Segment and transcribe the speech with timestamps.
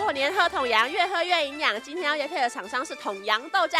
[0.00, 1.78] 过年喝桶羊，越喝越营养。
[1.82, 3.76] 今天要约配的厂商是桶羊豆浆。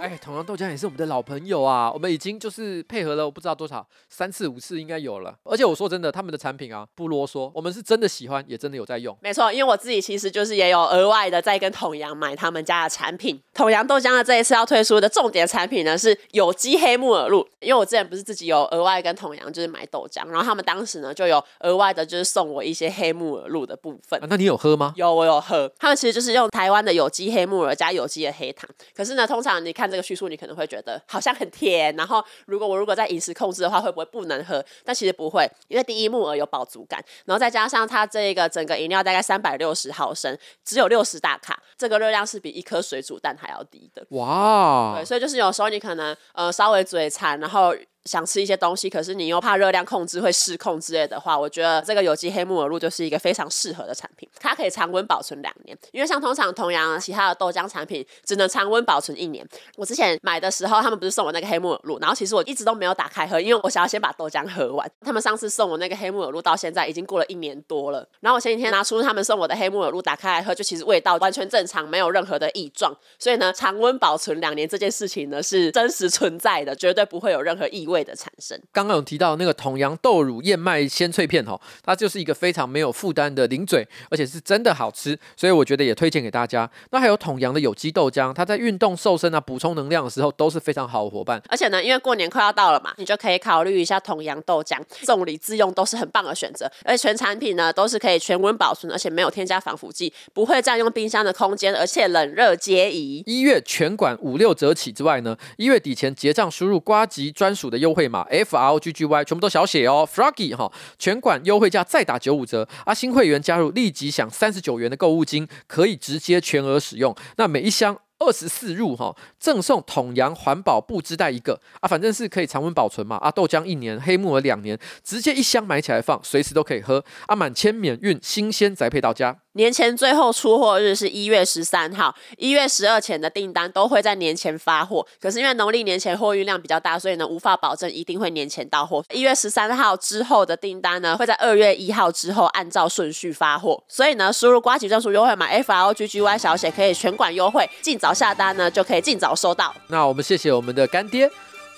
[0.00, 5.36] 哎，桶羊豆浆也是我们的老朋友啊，我们已经就是配合了我不知道多少三次五次应该有了。
[5.44, 9.14] 而且我说真的，他们的产品啊不啰嗦，我们是真的喜欢，也真的有在用。
[9.20, 13.38] 没错，因为我自己其实就是也有额外的在跟桶羊买他们家的产品。
[13.52, 24.18] 桶羊豆浆的这一次要推出的重点产品呢是有机黑木耳露，因为我之前不是自己有额外跟桶羊就是买豆浆，然后他们当时呢就有额外的就是送我一些黑木耳露的部分。
[24.22, 24.94] 啊，那你有喝吗？
[24.96, 25.57] 有，我有喝。
[25.78, 28.68] 他们其实就是用台湾的有机黑木耳加有机的黑糖。
[28.94, 31.96] 可是呢，通常你看这个叙述，你可能会觉得好像很甜。
[31.96, 34.62] 然后，如果我如果在饮食控制的话，会不会不能喝？
[34.84, 44.04] 但其实不会，因为第一木耳有饱足感，然后再加上它这个整个饮料大概三百六十毫升，只有六十大卡，这个热量是比一颗水煮蛋还要低的。
[44.10, 44.96] 哇！
[44.96, 47.74] 对，所以就是有时候你可能呃稍微嘴馋，然后。
[48.08, 54.28] 想吃一些东西，可是你又怕热量控制会失控之类的话，我觉得这个有机黑木耳露就是一个非常适合的产品。
[54.40, 59.46] 它可以常温保存两年，因为像通常同样其他的豆浆产品只能常温保存一年。
[59.76, 64.90] 我之前买的时候，他们不是送我那个黑木耳露，然后其实我一直都没有打开喝，因为我想要先把豆浆喝完。
[65.02, 72.96] 他们上次送我那个黑木耳露到现在已经过了一年多了，然后我前几天拿出他们送我的黑木耳露打开来喝，就其实味道完全正常，没有任何的异状。
[73.18, 78.60] 所以呢，常温保存两年这件事情呢是真实存在的，绝对不会有任何异味的产生。
[78.72, 86.70] 刚刚有提到那个统阳豆乳燕麦鲜脆片哦，它就是一个非常没有负担的零嘴，而且是真的好吃，所以我觉得也推荐给大家。
[86.90, 91.42] 那还有统阳的有机豆浆，它在运动瘦身啊、补充能量的时候都是非常好的伙伴。
[91.48, 96.70] 而且呢，因为过年快要到了嘛，你就可以考虑一下统阳豆浆，送礼自用都是很棒的选择。
[96.84, 103.22] 而且全产品呢都是可以全温保存，而且没有添加防腐剂，不会占用冰箱的空间，而且冷热皆宜。
[103.26, 117.16] 一月全馆五六折起之外呢，一月底前结账输入瓜吉专属的优优惠码 F R O G G Y 全部都小写哦，Froggy 哈，全款优惠价再打九五折，啊，新会员加入立即享三十九元的购物金，可以直接全额使用。
[117.38, 129.34] 那每一箱二十四入哈，赠送统阳环保布织袋一个啊，反正是可以常温保存嘛啊，豆浆一年，黑木耳两年，直接一箱买起来放，随时都可以喝啊，满千免运，新鲜宅配到家。
[129.58, 135.04] 年前最后出货日是一月十三号，一月十二前的订单都会在年前发货。
[135.20, 139.04] 可是因为农历年前货运量比较大，所以呢无法保证一定会年前到货。
[139.12, 143.82] 一月十三号之后的订单呢会在二月一号之后按照顺序发货。
[143.88, 149.74] 所以呢输入瓜吉专属优惠码 F O G G Y 小写可以全馆优惠，尽早下单呢就可以尽早收到。
[149.88, 151.28] 那我们谢谢我们的干爹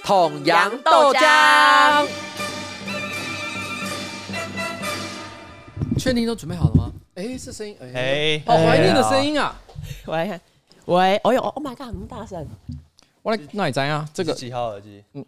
[0.04, 2.06] 统阳豆浆。
[5.98, 6.90] 确定都准备好了吗？
[7.14, 9.54] 哎，是声音哎，好怀念的声音啊！
[10.06, 10.40] 喂
[10.86, 12.46] 喂，哎呦，Oh my god，那么大声！
[13.22, 14.08] 我来，那你怎样？
[14.14, 15.04] 这个几号耳机？
[15.14, 15.24] 嗯，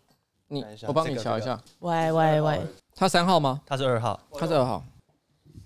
[0.49, 1.61] 你我帮你调一下。
[1.81, 2.61] 喂喂喂，
[2.95, 3.61] 他三号吗？
[3.67, 4.83] 他是二号，他是二号。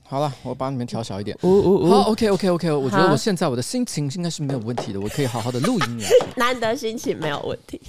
[0.08, 1.36] 好了，我把你们调小一点。
[1.42, 1.90] 呜呜呜。
[1.90, 6.08] 好，OK OK OK，我觉得我现在我的心情应该是没有问题的，我可以好好的录音了。
[6.36, 7.80] 难得心情没有问题。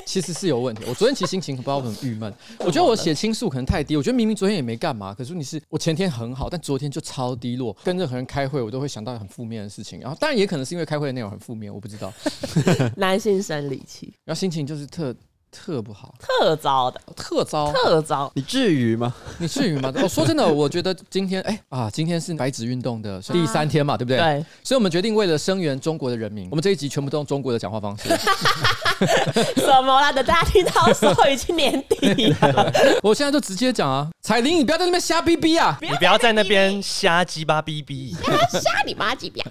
[0.06, 0.82] 其实是有问题。
[0.88, 3.96] 我昨天其实心情不知道很郁闷， 我觉得我血清素可能太低。
[3.96, 7.76] 我觉得明明昨天也没干嘛，可是你是我前天很好，但昨天就超低落。
[7.84, 10.00] 跟任何人开会，我都会想到很负面的事情。
[10.00, 12.12] 然后当然也可能是因为开会的内容很负面，我不知道。
[12.96, 15.14] 男性生理期，然后心情就是特。
[15.50, 19.12] 特不好，特糟的，特糟，特糟，你至于吗？
[19.38, 19.92] 你至于吗？
[20.02, 24.18] 我说真的， 我觉得今天，哎、欸、啊，今天是白纸运动的第三天嘛，啊、对不对？
[24.18, 24.44] 对。
[24.62, 28.08] 所以我们决定为了声援中国的人民，我们这一集全部都用中国的讲话方式。
[29.56, 30.12] 什么啦？
[30.12, 32.72] 等大家听到的时候已经年底了。
[33.02, 35.78] 我现在就直接讲啊，彩铃，你不要在那边瞎逼逼啊！
[35.80, 38.14] 你不要在那边瞎鸡巴逼逼，
[38.52, 39.42] 瞎你妈鸡巴！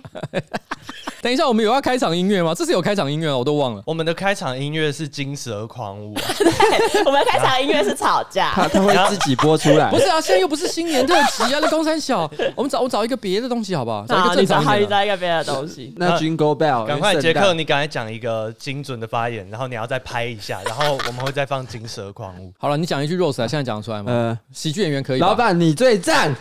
[1.22, 2.54] 等一下，我们有要开场音乐吗？
[2.56, 3.84] 这是有开场音乐，我都忘了。
[3.86, 6.14] 我们的开场音乐是《金蛇狂舞》。
[6.38, 8.52] 对，我们的开场音乐是吵架。
[8.56, 9.90] 他他会自己播出来。
[9.90, 14.06] 不是啊，现在又不是新年特辑啊，那公山小， 我们找我找一个别的东西好不好？
[14.08, 14.90] 找一个正常一点。
[14.90, 15.94] 找一个别的东西。
[15.98, 22.48] 那 Jingle Bell，赶快杰克，你赶快讲一个精准的发言，然后你要再拍一下，然后我们会再放《金蛇狂舞》。
[22.58, 24.12] 好了，你讲一句 Rose 啊，现在讲得出来吗？
[24.12, 25.20] 呃，喜剧演员可以。
[25.20, 26.34] 老板，你最赞。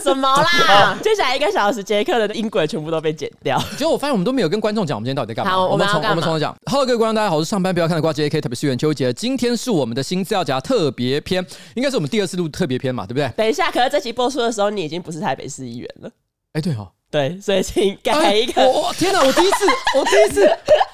[0.00, 0.96] 什么啦？
[1.02, 3.58] 接下来一个小时，杰克的音轨全部都被剪掉。
[3.76, 5.50] 结果我发现我们都没有跟观众讲，我们今天到底在干嘛？
[5.52, 6.54] 好，我们从我们从头讲。
[6.66, 9.12] Hello，各位观众，大家好，我是上班不要看的瓜杰 K，特别是元秋杰。
[9.12, 13.28] 今天是我们的新资料夹特别篇，应该是我们第二次录特别篇嘛，对不对？
[13.36, 16.10] 等一下，可是这期播出的时候，你已经不是台北市议员了。
[16.52, 16.88] 哎，对哦。
[17.10, 18.62] 对，所以请改一个。
[18.68, 19.22] 我天哪！
[19.24, 19.66] 我第一次，
[19.96, 20.46] 我第一次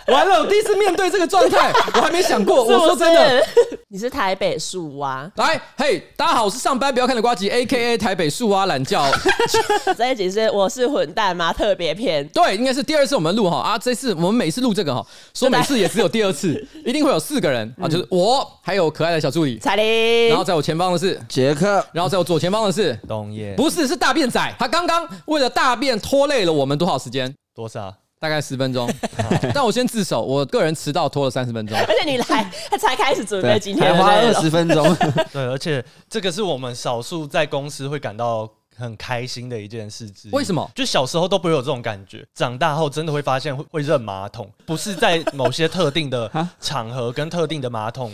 [0.06, 2.62] 完了，我第一次面对这个状态，我还没想过。
[2.62, 3.44] 我说真的，
[3.88, 5.28] 你是台北树蛙。
[5.34, 9.04] 来，嘿，大家好，我是上班不要看的瓜吉，A K A 台北树蛙懒觉。
[9.98, 11.52] 这一集是我是混蛋吗？
[11.52, 12.24] 特别篇。
[12.28, 25.98] 对，应该是第二次我们录哈啊，这次我们每次录这个哈，说每次也只有第二次，一定会有四个人啊，就是我，还有可爱的小助理彩铃，然后在我前方的是杰克，然后在我左前方的是东叶，不是，是大便仔，他刚刚为了大便。
[26.04, 27.34] 拖累了我们多少时间？
[27.54, 27.92] 多少？
[28.20, 28.86] 大概十分钟。
[29.54, 31.74] 但我先自首，我个人迟到拖了三十分钟。
[31.78, 34.94] 而且你来 才开始准备今天花二十分钟。
[35.32, 38.46] 对，而且这个是我们少数在公司会感到
[38.76, 40.32] 很开心的一件事之一。
[40.32, 40.70] 为什么？
[40.74, 46.30] 就小时候都不会有这种感觉，长大后真的会发现会会认马桶，不是在某些特定的
[46.60, 48.12] 场合跟特定的马桶。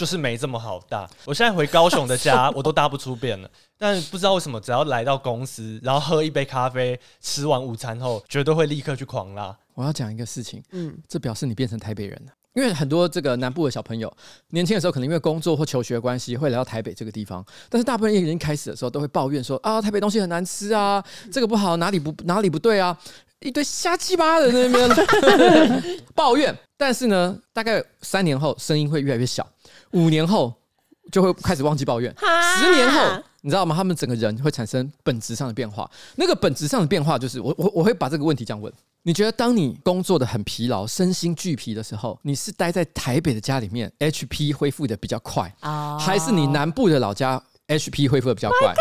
[0.00, 1.06] 就是没这么好搭。
[1.26, 3.50] 我现在回高雄的家， 我都搭不出便了。
[3.76, 9.54] 但不知道为什么，只要来到公司，然后喝一杯咖啡，吃完午餐后，绝对会立刻去狂拉。
[9.74, 12.32] 我要讲一个事情，嗯，这表示你变成台北人了。
[12.54, 14.10] 因为很多这个南部的小朋友，
[14.48, 17.44] 年轻的时候可能因为工作或求学关系，会来到台北这个地方。
[17.68, 22.96] 但是大部分人已经开始的时候，都会抱怨说啊，台北东西很难吃啊，这个不好，哪里不哪里不对啊，
[23.40, 26.56] 一堆瞎鸡巴的那边 抱怨。
[26.78, 29.46] 但是呢，大概三年后，声音会越来越小。
[29.92, 30.52] 五年后
[31.10, 32.14] 就会开始忘记抱怨，
[32.58, 33.74] 十年后你知道吗？
[33.74, 35.90] 他们整个人会产生本质上的变化。
[36.16, 38.72] 那个本质上的变化就是，我我我会把这个问题这样问：
[39.02, 45.52] 你觉得当你工作的很疲劳、身心俱疲的时候，你是待在台北的家里面，HP 恢复的比较快，
[45.98, 48.74] 还是你南部的老家 HP 恢复的比较快？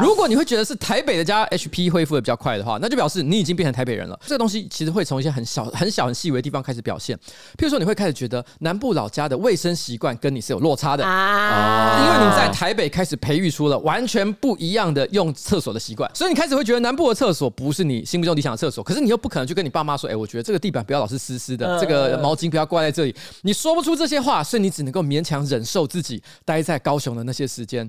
[0.00, 4.18] 如果你会觉得是台北的家 HP 恢复的比较快的话，那就表示你已经变成台北人了。
[4.26, 7.16] 这个东西其实会从一些很小、很小、很细微的地方开始表现。
[7.56, 18.82] 譬如说，你会开始觉得南部老家的卫生习惯跟你是有落差的啊，因为你在台北开始培育出了完全不一样的用厕所的习惯，所以你开始会觉得南部的厕所不是你心目中理想的厕所。
[18.82, 27.88] 可是你又不可能去跟你爸妈说：“哎，我觉得这个地板不要老是湿湿的，这个毛巾不要挂在这里。”你说不出这些话，所以你只能够勉强忍受自己待在高雄的那些时间。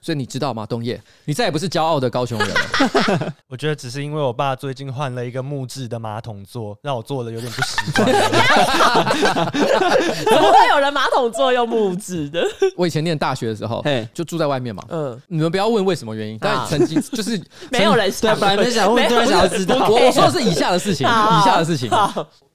[0.00, 3.34] 所以你知道吗，冬叶，你再也不是骄傲的高雄人了。
[3.48, 8.06] 我觉得只是因为我爸最近换了一个木质的马桶座，让我坐的有点不习惯。
[10.24, 12.42] 怎么会有人马桶座用木质的？
[12.76, 13.84] 我以前念大学的时候，
[14.14, 14.84] 就住在外面嘛。
[14.88, 17.40] 嗯，你们不要问为什么原因，但曾经就是
[17.70, 19.88] 没有人对，本来没想问，突然想要知道。
[19.88, 21.90] 我我说的是以下的事情，以下的事情。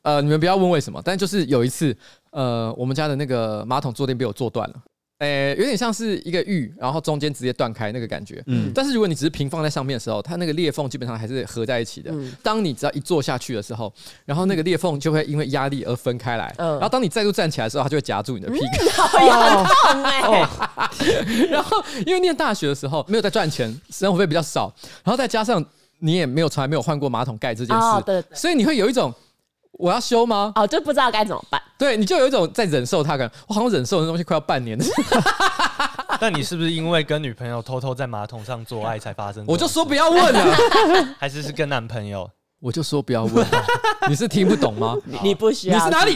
[0.04, 1.96] 呃，你们不要问为什么，但就是有一次，
[2.32, 4.76] 呃，我们家的那个马桶坐垫被我坐断了。
[5.20, 8.44] 诶、欸，有点像是一个玉，然后中间直接断开那个感觉。
[8.48, 12.12] 嗯，但是如果你只是平放在上面的时候，它那个裂缝基本上还是合在一起的。
[12.12, 13.94] 嗯，当你只要一坐下去的时候，
[14.26, 16.54] 然后那个裂缝就会因为压力而分开来。
[16.58, 18.66] 嗯，然后当你再度站起来的时候，它就会夹住你的屁股。
[18.66, 21.46] 嗯、好痛哎、欸！
[21.50, 24.74] 然后因为念大学的时候没有在赚钱，生活费比较少，
[25.04, 25.64] 然后再加上
[26.00, 29.14] 你也没有从来没有换过马桶盖这件事，哦、对对对，所以你会有一种。
[29.74, 30.52] 我要修吗？
[30.56, 31.62] 哦，就不知道该怎么办。
[31.78, 34.86] 对，你就有一种在忍受它，感觉我好像忍受的东西快要半年了。
[36.20, 39.44] 但你是不是因为跟女朋友偷偷在马桶上做爱才发生？
[39.48, 40.56] 我就说不要问了，
[41.20, 42.30] 还是是跟男朋友？
[42.64, 43.46] 我就说不要问，
[44.08, 44.96] 你是听不懂吗？
[45.22, 45.76] 你不需要。
[45.76, 46.16] 你是哪里？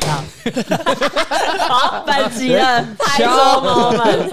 [1.67, 4.29] 好，本集的台中 moment。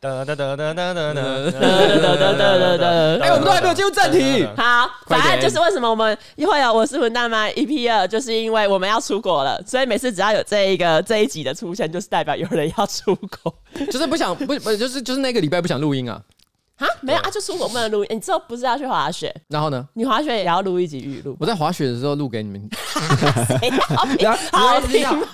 [0.00, 2.86] 哒哒哒哒哒哒哒哒哒哒哒哒。
[3.20, 4.48] 哎，我们都还没有进入正题。
[4.56, 13.54] 好，反正就是为什么我们会有我是混蛋吗？EP 二，就是因为我们要出国了，所以每次只要有这一个这一集的出现，就是代表有人要出国，
[13.92, 16.18] 就是不想不不就是就是那个礼拜不想录音啊。
[16.80, 18.04] 啊，没有啊，就出国不能录。
[18.10, 19.32] 你之后不是要去滑雪？
[19.48, 19.86] 然后呢？
[19.94, 21.36] 你滑雪也要录一集预录。
[21.38, 22.68] 我在滑雪的时候录给你们。
[24.50, 25.26] 好听吗？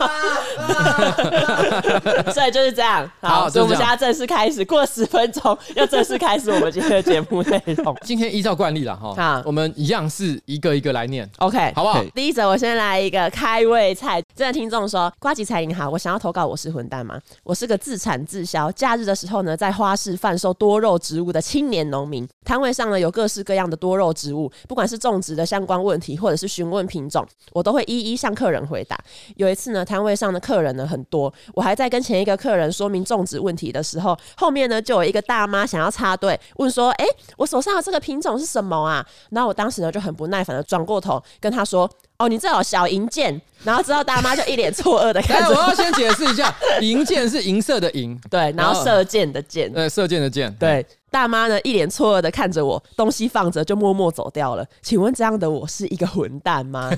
[2.33, 3.11] 所以就是这样。
[3.21, 4.67] 好，所以我们现在正式开始。
[4.67, 7.97] 过了十分钟，要正式开始我们今天的节目内容。
[8.03, 12.03] 今天依照惯例了哈，好，我们一样是一个一个来念，OK，好不好？
[12.15, 14.21] 第一则我先来一个开胃菜。
[14.35, 17.21] 这位听众说：“瓜吉彩你好，我想要投稿，我是混蛋吗？
[17.45, 28.99] 我是个自产自销，假日的时候呢，在花市贩售多肉植物的青年农民，摊位上呢有各式各样的多肉植物，不管是种植的相关问题，或者是询问品种，我都会一一向客人回答。
[29.37, 37.05] 有一次呢，摊位上的客人呢很多，我还在跟前一个客人说明种植问题的时候，后面呢就有一个大妈想要插队，问说：‘哎，
[37.37, 45.51] 我手上的这个品种是什么啊？’然后我当时呢就很不耐烦的转过头跟他说。”哦，你这有小银箭，然后之后大妈就一脸错愕的看着。
[45.51, 46.51] 我要先解释一下，
[46.81, 50.87] 银箭是银色的银，对，然后射箭的箭，对，射箭的箭，对。
[51.17, 54.63] 大妈呢一脸错愕的看着我，东西放着就默默走掉了。
[54.83, 56.91] 请问这样的我是一个混蛋吗？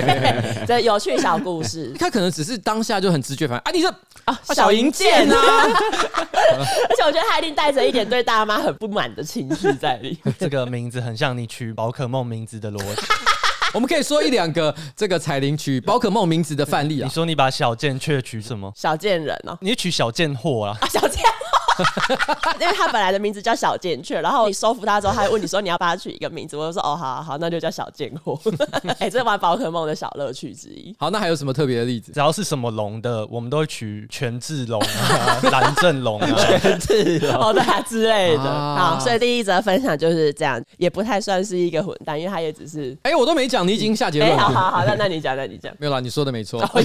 [0.68, 3.88] 这有趣小故事，他可能只是当下就很直觉反应啊，你这
[4.26, 10.34] 啊小银剑啊，而且我觉得他一定带着一点对大妈很不满的情绪在里面。
[10.38, 13.02] 这个名字很像你取宝可梦名字的逻辑。
[13.72, 17.06] 我们可以说一两个这个彩铃取宝可梦名字的范例啊。
[17.06, 18.70] 你说你把小贱却取什么？
[18.76, 20.76] 小贱人哦，你取小贱货啊？
[20.82, 21.65] 啊，小贱货。
[22.60, 28.38] 因为他本来的名字叫小贱雀，然后你收服他之后，他还问你说你要帮他取一个名字，我就说哦，好好好，那就叫小贱货。
[28.98, 30.94] 哎、欸，这玩宝可梦的小乐趣之一。
[30.98, 32.12] 好，那还有什么特别的例子？
[32.12, 36.28] 只要是什么龙的，我们都会取权志龙啊、蓝正龙啊、
[36.60, 38.42] 权志龙哦对啊之类的。
[38.42, 44.38] 啊、好，所以第一则分享就是这样，也不太算是一个混蛋，因为他也只是哎、欸，我都没讲，你已经下结论了。
[44.38, 45.74] 好好好，那那你讲，那你讲。
[45.78, 46.60] 没有啦，你说的没错。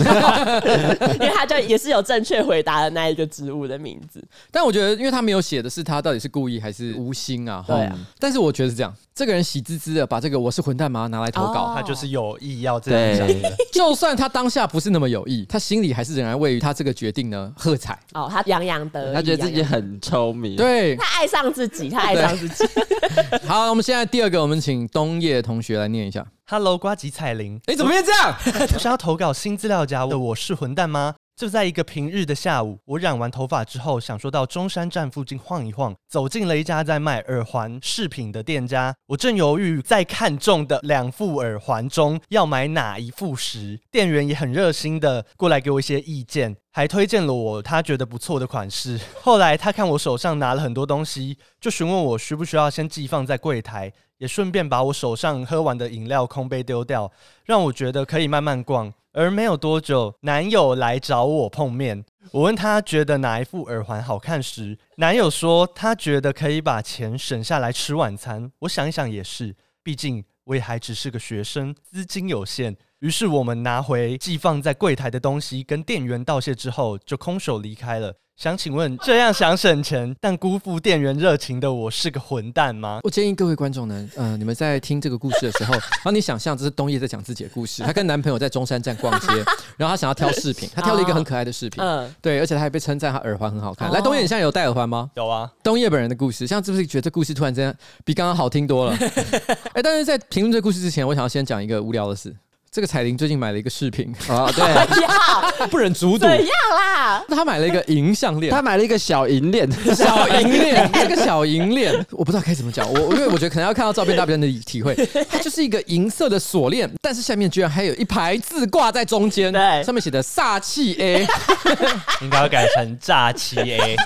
[1.14, 7.64] 因为他就也是有正确回答的那一个植物的名字，但我觉得，因为他没有写的是他到底是故意还是无心啊。
[7.66, 13.30] 对啊，但是我觉得是这样，这个人喜滋滋的把这个我是混蛋妈拿来投稿，哦、他就是有意要这样。
[13.72, 17.98] 就算他当下不是那么有意，他心里还是仍然为他这个决定呢喝彩。
[18.14, 22.66] 哦，他洋洋得意，他觉得自己很聪明，对，他爱上自己，他爱上自己。
[23.48, 26.26] 好，我们现在第二个，我们请东叶同学来念一下。
[26.48, 28.36] Hello，瓜吉彩铃，你怎么变这样？
[28.74, 31.16] 我想要投稿新资料夹的我是混蛋吗？
[31.42, 38.96] 就在一个平日的下午，我染完头发之后，想说到中山站附近晃一晃，走进了一家在卖耳环饰品的店家。
[39.08, 49.00] 我正犹豫在看中的两副耳环中要买哪一副时，店员也很热心的过来给我一些意见，还推荐了我他觉得不错的款式。
[49.20, 57.12] 后来他看我手上拿了很多东西，就询问我需不需要先寄放在柜台，也顺便把我手上喝完的饮料空杯丢掉，
[57.46, 58.94] 让我觉得可以慢慢逛。
[59.14, 62.04] 而没有多久，男友来找我碰面。
[62.32, 68.52] 我问他觉得哪一副耳环好看时，男友说他觉得可以把钱省下来吃晚餐。
[68.60, 72.78] 我想一想也是，毕竟我也还只是个学生，资金有限。
[73.00, 78.16] 于是我们拿回寄放在柜台的东西，跟店员道谢之后，就空手离开了。
[78.38, 83.00] 想请问，这样想省钱但辜负店员热情的我是个混蛋吗？
[83.04, 87.84] 我建议各位观众呢，呃，你们在听这个故事的时候， 帮你想象这是东叶在讲自己的故事。
[87.84, 89.28] 她跟男朋友在中山站逛街，
[89.78, 93.92] 然后她想要挑饰品，她挑了一个很可爱的饰品，嗯，对，而且她还被称赞她耳环很好看。
[93.92, 95.12] 来，东叶，你现在有戴耳环吗？
[95.16, 95.52] 有啊。
[95.62, 98.98] 东叶本人的故事，像是不是觉得这故事突然间比刚刚好听多了？
[99.74, 102.36] 哎，但是在评论这个故事之前，我想要先讲一个无聊的事。
[102.74, 106.20] 这个彩铃最近买了一个饰品啊， 对，不忍卒睹。
[106.20, 107.22] 怎样啦？
[107.28, 114.96] 他买了一个银项链，他买了一个小银链，小银链， 这个小银链，我不知道该怎么讲，我因为我觉得可能要看到照片，大家能体会。
[115.30, 121.28] 它就是一个银色的锁链，但是下面居然还有一排字挂在中间，对，上面写的煞气 A，
[122.24, 123.98] 应该要改成煞气 A，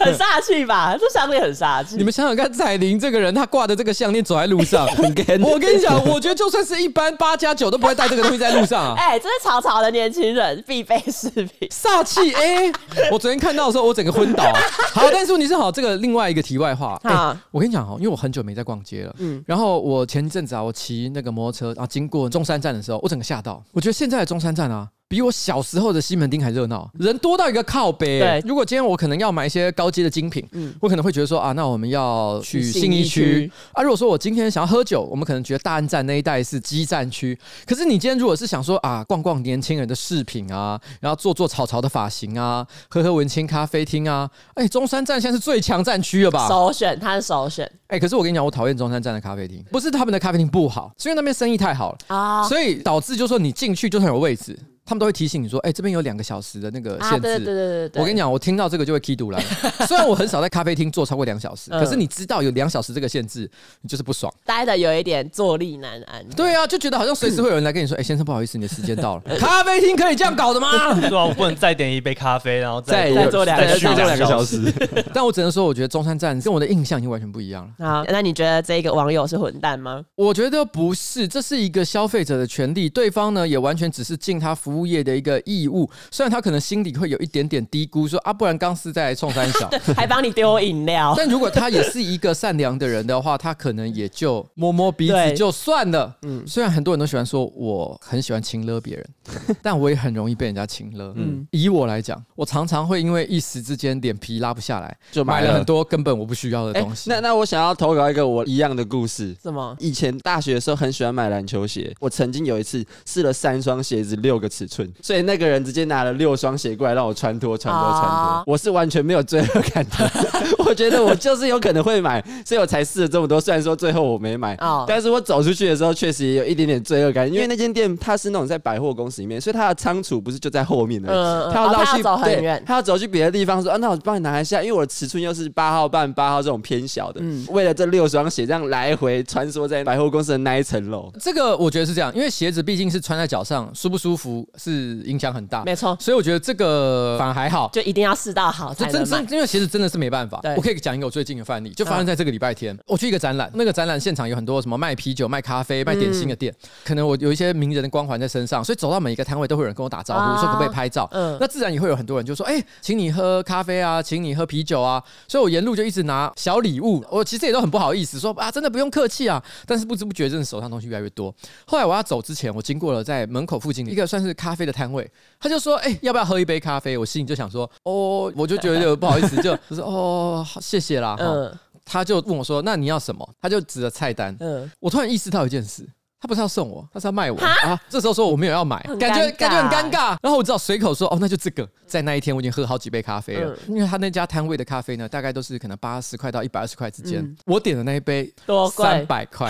[0.00, 0.96] 很煞气吧？
[0.98, 1.96] 这项链很煞气。
[1.96, 7.65] 你们想想看，彩铃这个人，他挂的这个项链走在路上，我跟你讲，我觉得就算是一般八加九。
[7.66, 8.94] 我都不会带这个东西在路上啊！
[8.98, 12.72] 哎、欸，这是潮潮的年轻人必备饰品，煞气哎！
[13.10, 14.58] 我昨天看到的时候，我整个昏倒、啊。
[14.94, 16.98] 好，但是你是好，这个另外一个题外话。
[17.02, 19.14] 哎、欸，我跟你讲哦，因为我很久没在逛街了。
[19.18, 23.62] 嗯，然后我前一阵子啊，我骑那个摩托车啊，经过中山站的时候，我整个吓到。
[23.72, 24.88] 我觉得现在的中山站啊。
[25.08, 28.18] 比我小时候的西门町还热闹，人多到一个靠北。
[28.18, 33.84] 对，如果今天我可能要买一些高阶的精品，嗯，我可能会觉得说啊，那我们要去信义区啊。
[33.84, 37.38] 如果说我今天想要喝酒，我们可能觉得大安站那一带是基站区。
[37.64, 46.48] 可是你今天如果是想说啊，逛逛年轻人的饰品啊，然后做做草草的发型啊，喝喝文青咖啡厅啊，哎，中山站现在是最强战区了吧？
[46.48, 47.70] 首选，它是首选。
[47.86, 54.58] 哎，可是我跟你讲，我讨厌中山站的咖啡厅，不是他们的咖啡厅不好，是因为那边生意太好了啊，所以导致就说你进去就算有位置。
[54.86, 57.16] 他们都会提醒你说：“哎、欸，这边有两个小时的那个限制。
[57.16, 58.00] 啊”对对对对对。
[58.00, 59.40] 我跟你讲，我听到这个就会气堵了。
[59.86, 63.50] 虽然我很少在咖啡厅坐超过两小时，嗯、可是你知道有两小时这个限制，
[63.82, 66.24] 你就是不爽，待的有一点坐立难安。
[66.36, 69.22] 对啊，就觉得好像随时会有人来跟你说：“哎、欸，先生，不好意思，你的时间到了。
[69.40, 70.94] ”咖啡厅可以这样搞的吗？
[71.08, 74.72] 对啊，我不能再点一杯咖啡，然后再再坐两个再两个小时。
[75.12, 77.86] 但我只能说，我觉得中山站跟我的印象已经完全不一样了。
[77.86, 80.04] 啊，那你觉得这个网友是混蛋吗？
[80.14, 91.14] 我觉得不是，这是一个消费者的权利，对方呢也完全只是尽他服务业的一个义务，虽然他可能心里会有一点点低估，说啊，不然刚是在冲三小， 还帮你丢饮料。
[91.18, 96.16] 但如果他也是一个善良的人的话，他可能也就摸摸鼻子就算了。
[96.22, 99.06] 嗯，虽然很多人都喜欢说我很喜欢亲勒别人，
[99.62, 101.12] 但我也很容易被人家亲勒。
[101.16, 107.10] 嗯，以我来讲，我常常会因为一时之间脸皮拉不下来，就买了很多根本我不需要的东西。
[107.10, 109.34] 欸、那那我想要投稿一个我一样的故事。
[109.42, 109.76] 什么？
[109.78, 120.10] 以前大学的时候很喜欢买篮球鞋，我曾经有一次试了三双鞋子六个尺寸，所以那个人直接拿了六双鞋过来让我穿脱穿脱穿脱，我是完全没有罪恶感的。
[120.66, 123.40] 我觉得我就是有可能会买，所以我才试了这么多。
[123.40, 124.56] 虽然说最后我没买，
[124.86, 137.20] 但是我走出去的时候确实也有一点点罪恶感，因为那间店它是那种在百货公司里面，所以它的仓储不是就在后面的，他要绕去走很远，他要走去别的地方说啊，那我帮你拿一下，因为我的尺寸又是八号半八号这种偏小的，
[137.50, 141.12] 为了这六双鞋这样来回穿梭在百货公司的那一层楼。
[141.20, 145.64] 这个我觉得是这样，因为鞋子毕竟是穿在脚上，舒不舒服是影响很大。
[145.64, 149.26] 没错，所以我觉得这个反而还好，就一定要试到好才真真。
[149.30, 150.40] 因为其实真的是没办法。
[150.56, 161.08] 我可以讲一个我最近的范例，就发生在这个礼拜天，我去一个展览，那个展览现场有很多什么卖啤酒、卖咖啡、卖点心的店，可能我有一些名人的光环在身上，所以走到每一个摊位都会有人跟我打招呼，说可不可以拍照。
[161.12, 165.02] 嗯，那自然也会有很多人就说，哎，请你喝咖啡啊，请你喝啤酒啊。
[165.28, 169.42] 所以我沿路就一直拿小礼物，我其实也都很不好意思说啊，真的不用客气啊。
[169.66, 171.34] 但是不知不觉，真的手上东西越来越多。
[171.66, 176.96] 后来我要走之前，我经过了在门口附近一个算是咖啡的摊位，他就说，哎，要不要喝一杯咖啡？
[176.96, 181.16] 我心里就想说，哦，我就觉得有不好意思， 就就说哦，好，谢谢啦。
[181.18, 181.52] 嗯，
[181.84, 183.28] 他就问我说，那你要什么？
[183.40, 184.36] 他就指着菜单。
[184.40, 185.88] 嗯，我突然意识到一件事。
[186.18, 187.78] 他不是要送我，他是要卖我啊！
[187.90, 190.16] 这时候说我没有要买，感觉感觉很尴尬。
[190.22, 197.36] 然后我只好随口说：“哦，那就这个。”在那一天，我已经喝好几杯咖啡了，因为他那家摊位的咖啡呢，大概都是可能八十块到一百二十块之间。
[197.44, 199.48] 我点的那一杯多三百块，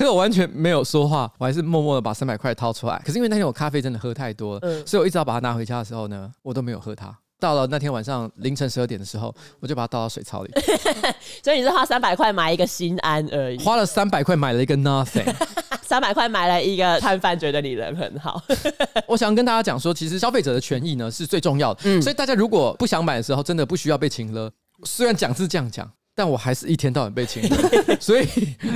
[0.00, 2.98] 可是我完全没有说话，我还是默默的把三百块掏出来。
[3.04, 7.14] 可是因为那天我咖啡真的喝太多了，所以我一直要把它拿回家的时候呢，我都没有喝它。
[7.38, 10.50] 到了那天晚上凌晨十二点的时候，我就把它倒到水槽里。
[11.44, 15.30] 所以你是花三百块买一个心安而已，花了三百块买了一个 nothing。
[15.84, 18.42] 三百块买了一个摊贩，觉得你人很好。
[19.06, 21.80] 我想跟大家讲说，其实消费者的权益呢是最重要的。
[21.84, 24.50] 嗯，所以大家如果不想买的时候，真的不需要被请了。
[24.84, 25.90] 虽然讲是这样讲。
[26.20, 28.28] 但我还是一天到晚被情勒，所以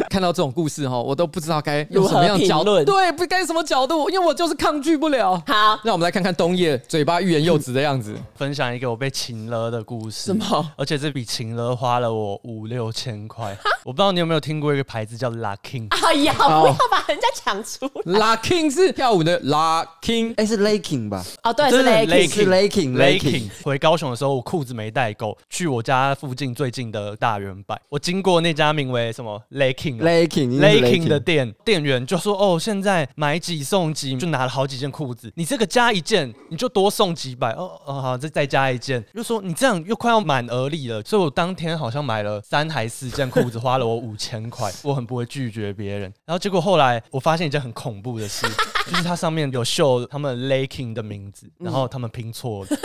[0.09, 5.35] 看到这种故事哈，我都不知道该用什么样的角度，对，不该什么角度，因为我就是抗拒不了。
[5.47, 10.33] 好，那我们来看看冬叶嘴巴欲言又止的样子，分享一个我被情勒的故事。
[10.33, 10.73] 什么？
[10.79, 13.55] 而且这笔情勒花了我五六千块。
[13.85, 15.87] 我不知道你有没有听过一个牌子叫 Lucking。
[15.91, 18.19] 哎呀，不要把人家抢出来。
[18.19, 21.23] Lucking 是跳舞的 Lucking，哎，是 Laking 吧？
[21.43, 23.51] 哦，对，是 Laking，是 Laking，Laking。
[23.63, 46.13] 回高雄的时候，我裤子没带够，去我家附近最近的大远百，我经过那家名为什么？Laking，Laking，Laking 的店，店员就说：“哦，现在买几送几，就拿了好几件裤子，你这个加一件，你就多送几百。”哦哦，好，再再加一件，就说你这样又快要满额利了，所以我当天好像买了三还四件裤子，花了我五千块， 我很不会拒绝别人。
[46.25, 48.47] 然后结果后来我发现一件很恐怖的事，
[48.91, 52.71] 就是它上面有秀他们 Laking 的名字，然后他们拼错了。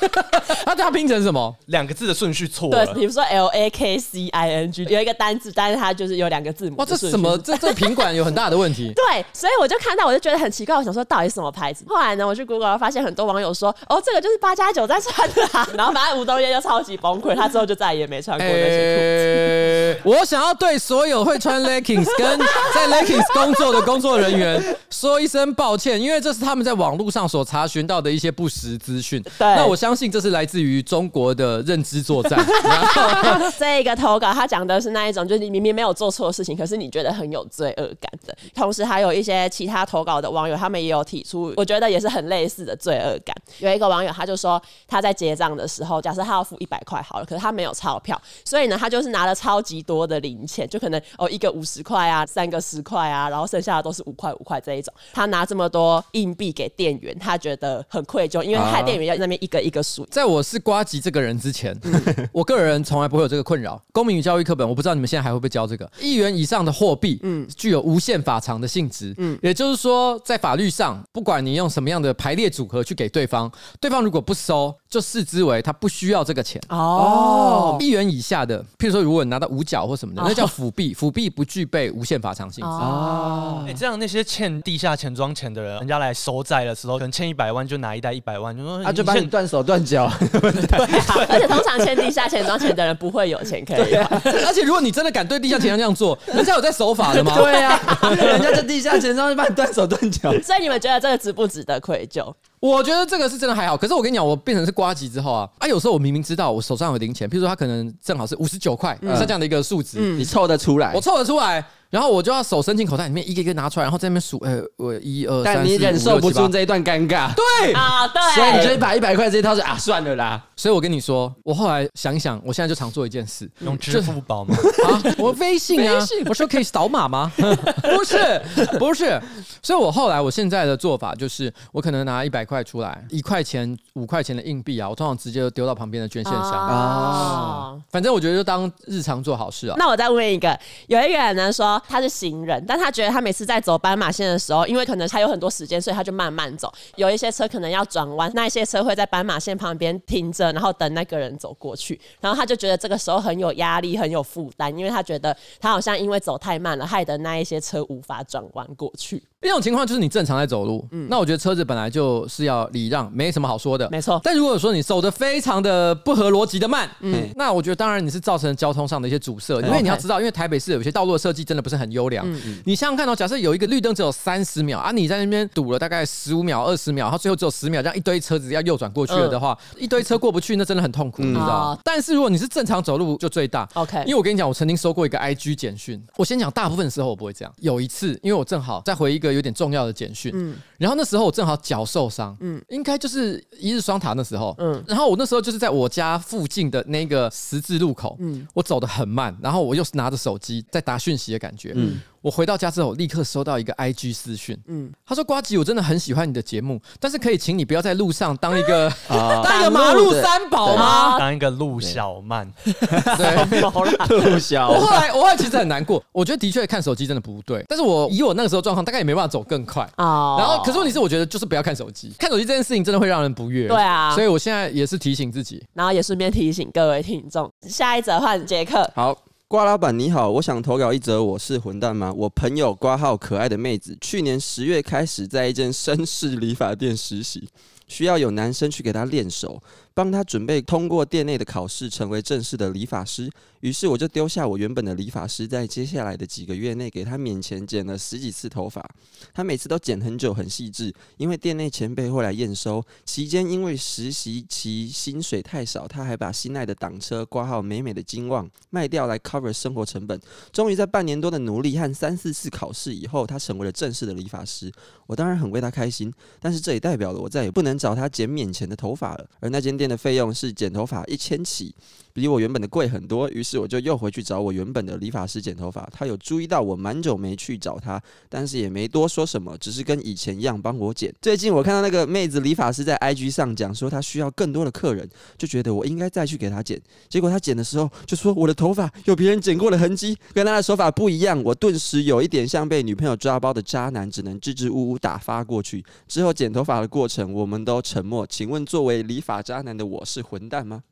[0.66, 1.54] 那它拼成什么？
[1.66, 2.84] 两个字的顺序错了。
[2.86, 6.76] 对，比如说 L A K C I N G 有一个单字，但是它就是有两个字母。
[6.76, 7.36] 哇，这什么？
[7.38, 8.92] 这这品管有很大的问题。
[8.96, 11.84] 对，所以我就看到，我就觉得很奇怪，我想说到底是什么牌子？
[11.88, 15.68] 后来呢，我去 Google 发现很多网友说，哦，这个就是八加九在穿的啊。
[15.76, 20.08] 然后反正吴东叶就超级崩溃，他之后就再也没穿过那些裤子。
[20.08, 22.38] 我想要对所有会穿 Leggings 跟
[22.74, 29.22] 在 Leggings 工作的工作人员说一声抱歉，因为这是他们在网络上所查询到的一些不实资讯。
[29.38, 32.44] 对，那我相信这是来自于中国的认知作战。
[33.56, 38.36] 这一个投稿，他讲的是那一种，就是你明明没有做错事情，可是你觉得很有罪恶感的。
[38.52, 43.32] 同时，还有一些其他投稿的网友，他们也有提出，我觉得也是很类似的罪恶感。
[43.60, 54.92] 有一个网友，他就说他在结账的时候，假设他要付一百块好了，可是他没有钞票，所以呢，他就是拿了超级多的零钱，就可能哦一个五十块啊，三个十块啊，然后剩下的都是五块五块这一种。
[55.12, 60.06] 他拿这么多硬币给店员，他觉得很愧疚，因为他店员要那边一个一个数。
[60.10, 61.78] 在我是瓜吉这个人之前，
[62.32, 63.80] 我个人从来不会有这个困扰。
[63.92, 65.90] 公民与教育课本，我不知道你们现在还会不会教这个？
[66.00, 76.60] 一元以上的货币，嗯，具有无限法偿的性质，嗯，也就是说，在法律上，不管你用什么样的排列组合去给对方，对方如果不收，就视之为他不需要这个钱。
[76.68, 82.70] 哦，一元以下的，譬如说，如果你拿到五角或什么的，那叫辅币， 辅币不具备无限法偿性质。
[82.70, 90.10] 哦，哎，这样那些欠地下钱庄钱的人，人家来收债的时候，可能欠一百万就拿一袋一百万，就说他就把你断手断脚。
[90.32, 93.94] 对啊，而且通常欠地下钱庄钱的人不会有钱可以。
[93.94, 97.34] 而且如果你真的敢对地下钱庄这样做， 人家有在守法的吗？
[97.36, 97.78] 对啊，
[98.14, 100.32] 人家在地下钱庄就把你断手断脚。
[100.42, 102.32] 所以你们觉得这个值不值得愧疚？
[102.66, 103.76] 我觉得这个是真的还好。
[103.76, 111.64] 可是我跟你讲，我变成是瓜吉之后啊，啊，有时候我明明知道我手上有零钱，譬如说他可能正好是五十九块，像这样的一个数值，你凑得出来，我凑得出来。
[111.90, 115.84] 然后我就要手伸进口袋里面，一个一个拿出来，然后在那边数，呃，我一二三四五六七八。
[115.84, 120.42] 但你忍受不住这一段尴尬，对啊，对，所以你就把一百块这一套是啊，算了啦。
[120.56, 124.56] 所以我跟你说，我后来想一想，我现在就常做一件事，用支付宝吗？
[124.86, 127.30] 啊，我微信啊， 我说可以扫码吗？
[127.36, 128.40] 不是，
[128.78, 129.20] 不是。
[129.62, 137.76] 所以我后来我现在的做法就是，我可能拿一百块出来，一块钱、五块钱的硬币啊，我通常直接就丢到旁边的捐献箱啊。
[137.90, 139.76] 反正我觉得就当日常做好事啊。
[139.78, 142.62] 那我再问一个，有一个人呢说他是行人。
[142.66, 146.72] 但他觉得他每次在走斑马线的时候，因为可能他有很多时间，所以他就慢慢走。
[146.96, 152.00] 有一些车可能要转弯，那一些车会在斑马线旁边停着，然后等那个人走过去。
[152.20, 159.22] 然后他就觉得这个时候很有压力，很有负担，因为他觉得他好像因为走太慢了，害得那一些车无法转弯过去。
[159.48, 164.20] 一种情况就是你正常在走路，嗯，那我觉得车子本来就是要礼让，没什么好说的，没错。
[164.22, 172.24] 但如果说你走的非常的不合逻辑的慢，嗯，那我觉得当然你是造成交通上的一些阻塞，因为你要知道，因为台北市有些道路的设计真的不是很优良。
[172.30, 181.78] 嗯，你想想看哦，假设有一个绿灯只有三十秒啊，你在那边堵了大概十五秒、二十秒，然后最后只有十秒，这样一堆车子要右转过去了的话，一堆车过不去，那真的很痛苦，你知道。
[181.84, 183.68] 但是如果你是正常走路，就最大。
[183.74, 202.00] OK，因为我跟你讲，我曾经收过一个 IG 简讯，我先讲大部分时候我不会这样，有一次，因为我正好在回一个有点重要的简讯，嗯，然后那时候我正好脚受伤，嗯，应该就是一日双塔那时候，嗯，然后我那时候就是在我家附近的那个十字路口，嗯，我走的很慢，然后我又是拿着手机在打讯息的感觉，嗯。
[202.26, 211.16] 我回到家之后，立刻收到一个 IG 私讯，嗯，他说：“瓜吉，我真的很喜欢你的节目，但是可以请你不要在路上当一个 当一个马路三宝吗？
[211.20, 213.62] 当一个路小曼，对，
[214.32, 214.68] 路小。
[214.68, 220.36] 我后来，我后来其实很难过，我觉得的确看手机真的不对，但是我以我那个时候状况，大概也没办法走更快啊。
[220.36, 223.68] 然后，可是问题是，我觉得就是不要看手机，看手机这件事情真的会让人不悦。
[223.68, 228.90] 对啊，所以我现在也是提醒自己，然后也顺便提醒各位听众，下一则换杰克。
[228.96, 229.16] 好。
[229.48, 232.12] 瓜老板你好，我想投稿一则我是混蛋吗？
[232.12, 237.48] 我朋友瓜号可爱的妹子，去年十月开始在一间绅士理发店实习，
[237.86, 239.62] 需要有男生去给她练手。
[239.96, 243.30] 帮他准备通过店内的考试，成为正式的理发师。
[243.60, 248.86] 于是我就丢下我原本的理发师，在接下来的几个月内，给他免钱剪了十几次头发。
[249.32, 250.92] 他每次都剪很久，很细致。
[251.16, 260.20] 因为店内前辈会来验收，期间因为实习期薪水太少，他还把心爱的挡车挂号美美的金旺卖掉来 cover 生活成本。
[260.52, 264.70] 终于在半年多的努力和三四次考试以后，他成为了正式的理发师。
[265.06, 269.26] 我当然很为他开心，但是这也代表了我再也不能找他剪免钱的头发了。
[269.40, 271.74] 而那间店的费用是剪头发一千起，
[272.12, 273.28] 比我原本的贵很多。
[273.30, 275.88] 于是我就又回去找我原本的理发师剪头发。
[275.92, 281.14] 他有注意到我蛮久没去找他，但是也没多说什么，只是跟以前一样帮我剪。
[281.20, 286.80] 最近我看到那个妹子理发师在 IG 上讲说他需要更多的客人，就觉得我应该再去给他剪。
[287.08, 291.42] 结果他剪的时候就说我的头发有别人剪过的痕迹，跟他的手法不一样。
[291.44, 295.84] 我顿时有一点像被女朋友抓包的渣男，只能支支吾吾打发过去。
[296.08, 298.26] 之后剪头发的过程我们都沉默。
[298.26, 300.82] 请问作为理发渣男的我是混蛋吗？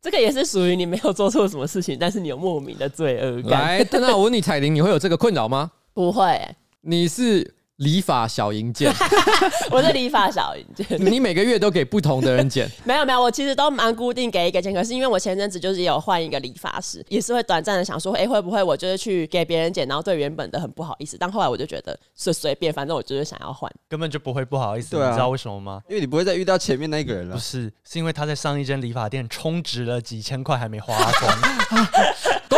[0.00, 3.52] 这个也是属于你没有做错什么事情，但是你有莫名的罪恶感。
[3.52, 5.70] 来， 那我问你，彩铃，你会有这个困扰吗？
[5.94, 7.54] 不会、欸，你是。
[7.82, 8.92] 理发小银件，
[9.70, 10.86] 我是理发小银件。
[11.04, 12.70] 你每个月都给不同的人剪？
[12.84, 14.72] 没有没有，我其实都蛮固定给一个剪。
[14.72, 21.16] 可是因为我前阵子就是有换一个理发师，也是会短暂的想说，哎、欸，会不会我就是去给别人剪，然后对原本的很不好意思。
[21.18, 24.96] 但后来我就觉得是随便，反正我就是想要换，根本就不会不好意思。
[24.96, 25.82] 啊、你知道为什么吗？
[25.88, 27.34] 因为你不会再遇到前面那个人了。
[27.34, 31.38] 不是，是因为他在上一间理发店充值了几千块还没花光。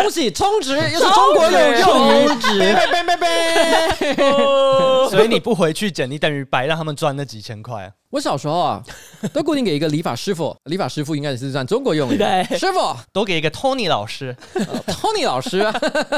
[0.04, 2.38] 恭喜 充值，又是中国有用。
[2.38, 2.58] 值，
[5.10, 7.90] 所以你不回去捡，你等于白让他们赚那几千块。
[8.14, 8.80] 我小时候啊，
[9.34, 12.16] 都固定给一个理发师傅，理发师傅应该也是算中国用语。
[12.16, 12.78] 对，师傅
[13.12, 14.34] 都给一个 Tony 老师，
[14.86, 15.58] Tony 老师，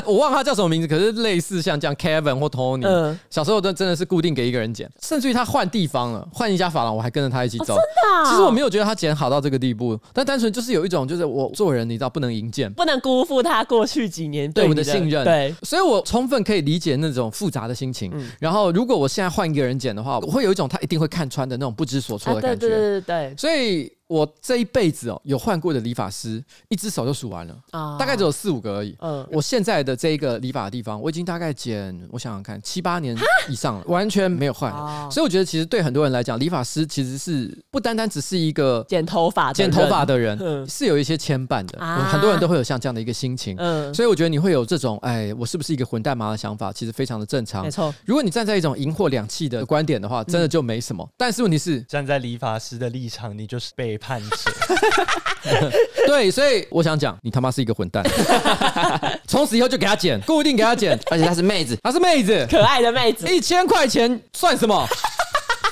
[0.04, 2.86] 我忘了他叫什么名字，可是类似像这样 Kevin 或 Tony。
[2.86, 7.68] 嗯，小时候都真的是固定给一个人剪，甚至于他换地方了，换一家发廊，我还跟着他一起走。
[7.68, 8.30] 真的？
[8.30, 15.24] 其实我没有觉得他剪好到这个地步，但单纯就是有一种，就是我做人，你知道不能营建，不能辜负他过去几年对我们的信任。
[15.24, 18.12] 对，所以我充分可以理解那种复杂的心情。
[18.38, 22.68] 然后，如果我现在换一个人剪的话，我会有一种他一定会看穿的那种不知所措的感觉。
[22.68, 23.95] 对对对对，所以。
[24.08, 28.96] 我这一辈子哦，有换过的理发师，一只手就数完了啊，大概只有四五个而已。
[29.00, 33.16] 嗯，我现在的这一个理发的地方，我已经大概剪，我想想看，七八年
[33.48, 34.72] 以上了，完全没有换。
[35.10, 41.78] 所以我觉得，其实对很多人来讲，理发师其实是不单单只是一个剪头发、剪头发的人，是有一些牵绊的。
[42.06, 43.56] 很多人都会有像这样的一个心情。
[43.58, 47.64] 嗯，所以我觉得你会有这种，哎，我是不是一个混蛋妈的想法，其实非常的正常。
[47.64, 51.08] 没错，如果你站在一种银货两气的观点的话，真的就没什么。
[51.16, 54.36] 但是问题是，站在理发师的立场，你就是背叛者。
[56.06, 58.04] 对，所以我想讲，你他妈是一个混蛋。
[59.26, 64.86] 从此以后就给他剪，固定给他剪，而且她是妹子，她是妹子，可爱的妹子，一千块钱算什么？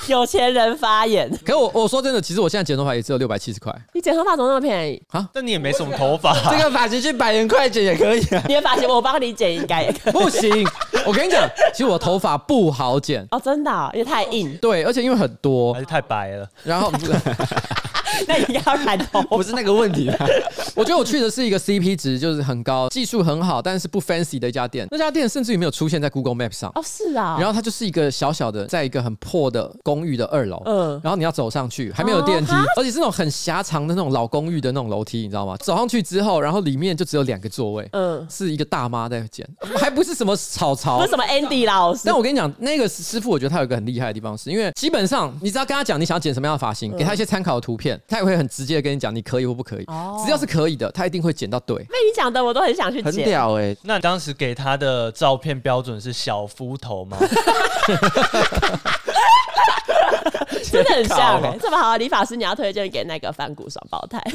[0.07, 1.27] 有钱人发言。
[1.43, 3.73] 可我我说真的，其实我现在剪头发也只有六百七十块。
[3.93, 5.27] 你剪头发怎么那么便宜啊？
[5.33, 8.43] 但你也没什么头发，这个发型去百元块剪也可以啊。
[8.47, 10.13] 你的发型我帮你剪应该也可以。
[10.13, 10.65] 不行，
[11.07, 14.55] 我跟你讲，其实我头发不好剪哦，真的，因为太硬。
[14.57, 16.47] 对，而且因为很多，还是太白了。
[16.63, 16.91] 然后。
[18.27, 20.27] 那你要染头，不是那个问题啊。
[20.75, 24.87] 我觉得我去的是一个 CP 值就是很高、技术很好，但是不 fancy 的一家店。
[24.91, 26.71] 那家店甚至于没有出现在 Google Map 上。
[26.75, 27.37] 哦，是啊。
[27.39, 30.61] 然后它就是一个小小的，在一个很破的公寓的二楼。
[30.65, 30.99] 嗯。
[31.03, 35.55] 然后你要走上去，还没有电梯，而且是那种很狭长的那种老公寓的那种楼梯，你知道吗？
[35.57, 37.87] 走上去之后，然后里面就只有两个座位。
[37.91, 38.25] 嗯。
[38.29, 39.47] 是一个大妈在剪，
[39.77, 42.01] 还不是什么草草，不是什么 Andy 老师。
[42.05, 49.83] 但我跟你讲，那个师傅，我觉得他有一个很厉害的地方，是因为基本上你只要跟他讲你想要剪什么样的发型，给他一些参考的图片，他也会很直接的跟你讲你可以或不可以。
[49.87, 50.21] 哦。
[50.23, 51.77] 只要是可以的，他一定会剪到对。
[51.77, 53.05] 被你讲的，我都很想去剪。
[53.05, 53.77] 很屌哎、欸！
[53.83, 57.17] 那当时给他的照片标准是小夫头吗？
[60.73, 64.21] 真的很像哎、欸， 这么好的理发师，你要推荐给那个反骨双胞胎，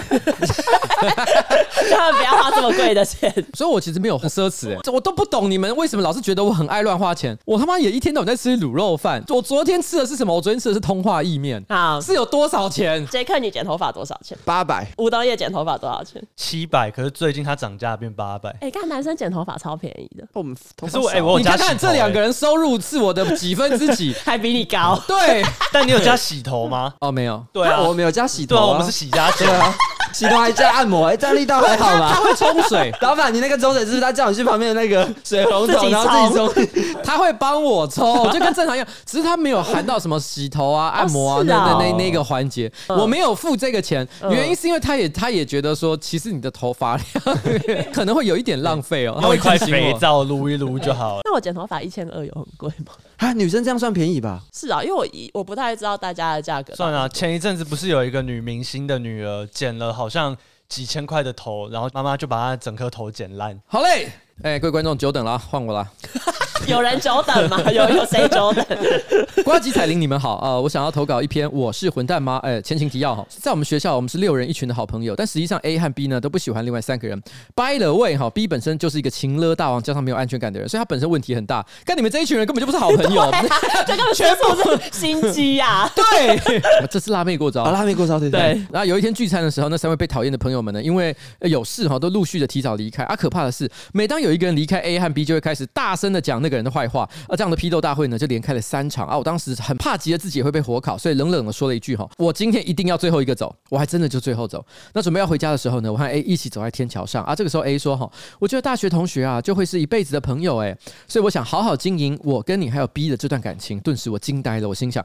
[1.90, 3.32] 他们不要花这么贵的钱。
[3.54, 7.36] 所以，我其实没有很奢侈哎、欸，我都不懂你们为什么老是觉得我很爱乱花钱。
[7.44, 9.22] 我他妈也一天到晚在吃卤肉饭。
[9.28, 10.34] 我昨天吃的是什么？
[10.34, 11.62] 我昨天吃的是通化意面。
[11.68, 13.06] 好，是有多少钱？
[13.08, 14.36] 杰克，你剪头发多少钱？
[14.44, 14.86] 八百。
[14.98, 16.22] 吴东业剪头发多少钱？
[16.36, 16.90] 七百。
[16.90, 18.54] 可是最近他涨价变八百。
[18.60, 20.24] 哎，看男生剪头发超便宜的。
[20.32, 25.00] 我们可是我哎，我你看看这两个人收入是我的几分之几，还比你高。
[25.06, 26.92] 对，但你有加洗头吗？
[27.00, 27.42] 哦，没有。
[27.52, 29.74] 对啊，我没有加洗头、啊，对啊，我们是洗加剪啊。
[30.12, 32.11] 洗头还加按摩，哎，这样力道还好吗？
[32.12, 37.02] 他会冲水，老板，你那个冲水是不是他叫你去旁边的那个水龙头，然后自己冲？
[37.04, 47.38] 他会帮我冲， 就跟正常一样，只是他没有含到什么洗头啊、按摩啊那那那那个环节，我没有付这个钱，原因是因为他也他也觉得说，其实你的头发量
[47.94, 51.20] 可能会有一点浪费哦，用一块肥皂撸一撸就好了。
[51.24, 52.92] 那我剪头发一千二有很贵吗？
[53.20, 54.42] 啊，女生这样算便宜吧？
[54.52, 56.74] 是啊，因为我一我不太知道大家的价格。
[56.74, 60.35] 算啊，前一阵子不是有一个女明星的女儿剪了好像
[60.70, 63.61] 几千块的头，然后妈妈就把她整颗头剪烂。
[63.66, 64.11] 好嘞，
[64.42, 65.87] 哎、欸，各位观众久等了，换我了。
[66.68, 67.60] 有人久等吗？
[67.72, 68.64] 有有谁久等？
[69.44, 70.60] 瓜吉彩铃，你们好啊、呃！
[70.60, 72.38] 我想要投稿一篇，我是混蛋吗？
[72.42, 77.20] 哎、欸，前情提要哈，在我们学校，我们是六人一群的好朋友，但实际上 A 和 B 呢都不喜欢另外三个人。
[77.54, 81.64] By the way 哈，B 本身就是一个情勒大王，加上没有安全感的人，所以他本身问题很大。
[81.84, 83.42] 但你们这一群人根本就不是好朋友，啊、
[83.86, 85.92] 这根本全部是心机呀、啊！
[85.94, 88.62] 对，这是辣妹过招，辣妹过招，对对，对。
[88.70, 93.02] 然后有一天聚餐的时候，那三位被讨厌的朋友们呢，因为有事哈，都陆续的提早离开。
[93.04, 97.08] 啊，可怕的是，每当有一个人离开，A 和 B 就会开始大声的讲那个人的坏话。
[97.28, 99.16] 而这样的批斗大会呢，就连开了三场啊！
[99.16, 104.64] 我当时很怕极了自己也会被火烤，所以冷冷的说了一句：“哈，我今天一定要最后一个走。”我还真的就最后走。
[104.92, 107.34] 那准备要回家的时候呢，我和 A 一起走在天桥上啊。
[107.34, 115.04] 这个时候 A 说：“哈，我觉得大学同学啊，就会是一辈子的朋友哎，所以我想好好经营我跟你还有 B 的这段感情。”顿时我惊呆了，我心想：“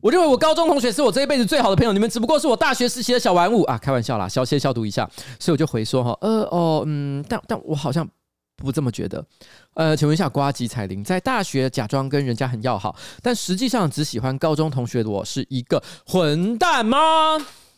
[0.00, 5.08] 我认为我高中同学是我这一辈子最好的朋友，你们只不过是我大学时期的小玩物啊！”开玩笑啦，消消消毒一下。
[5.38, 8.08] 所以我就回说：“哈，呃哦嗯，但但我好像。”
[8.62, 9.24] 不这么觉得，
[9.74, 16.98] 呃，请问一下，瓜吉彩铃在大学假装跟人家很要好，但实际上只喜欢高中同学的我是一个混蛋吗？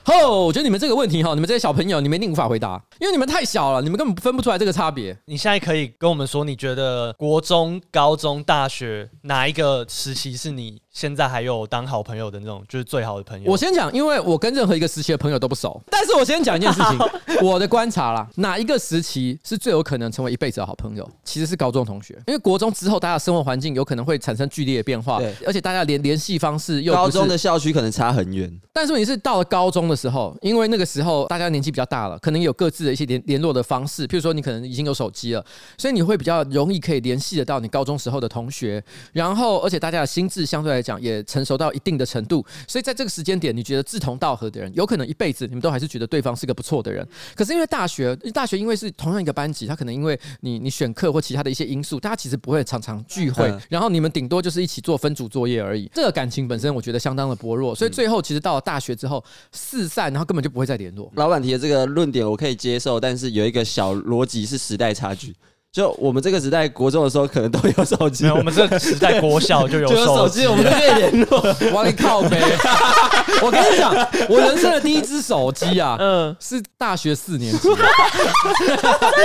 [0.05, 5.17] 吼，我觉得你们这个问题哈，你们这些小朋友，你们一定无法回答，因为你们太小了，你们根本分不出来这个差别。
[5.25, 10.81] 你现在可以跟我们说，你觉得国中、高中、大学哪一个时期是你？
[10.95, 13.51] 现在还有当好朋友的那种，就是最好的朋友。
[13.51, 15.83] 我先讲，因为我跟任何一个时期的朋友都不熟。
[15.90, 16.99] 但是我先讲一件事情，
[17.43, 21.09] 我的观察啦，哪一个时期是最有可能成为一辈子的好朋友？
[21.25, 28.49] 其实是高中同学，因为国中之后大家的生活环境有可能会产生剧烈的变化，对，而且大家联联系方式又高中的校区可能差很远。
[28.73, 35.45] 但是问题是到了高中的的时候，因为那个时候大家年纪比较大了，可能有各自的一些联联络的方式，譬如说你可能已经有手机了，
[35.77, 38.83] 所以你会比较容易可以联系得到你高中时候的同学。
[39.13, 41.75] 然后，而且大家的心智相对来讲也成熟到。
[41.75, 47.05] 一定的程度，所以在这个时间点，你觉得志同道合的人，有可能一辈子你们都还是觉得对方是个不错的人。
[47.35, 55.91] 可是因为大学，大学因为是同样一个班级，他可能因为你你选课或其他的一些因素，大家其实不会常常聚会，然后你们顶多就是一起做分组作业而已。
[55.93, 61.12] 这个感情本身我觉得相当的薄弱，所以最后其实到了大学之后四散，然后根本就不会再联络。
[61.16, 65.35] 老板提的这个论点我可以接受，但是有一个小逻辑是时代差距。
[65.75, 68.29] 就我们这个时代，国中的时候可能都有手机。
[68.29, 71.41] 我们这个时代国小就有 手机，我们就可以联络。
[71.73, 72.41] 我给你靠呗。
[73.43, 73.93] 我跟你讲，
[74.29, 77.69] 我人生的第一只手机啊，嗯，是大学四年级。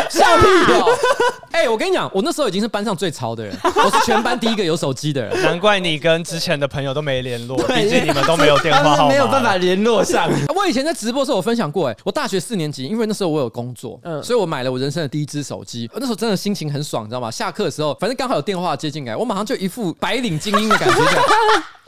[0.10, 0.90] 笑屁哦！
[1.52, 5.40] 哎，我跟你讲，我那时候已经是班上最潮的人，我是全班第一个有手机的人。
[5.44, 10.28] 难怪你跟之前的朋友都没联络，毕竟你们都没有电话号码，没有办法联络上。
[10.56, 15.88] 我以前在直播的时候，我分享过，哎，我大学四年级，因为那时候我有工作，嗯，所以我买了我人生的第一只手机。
[15.94, 16.39] 那时候真的。
[16.40, 17.30] 心情很爽，你知道吗？
[17.30, 20.96] 下课的时候，反正刚好有电话接进来，我马上就一副白领精英的感觉。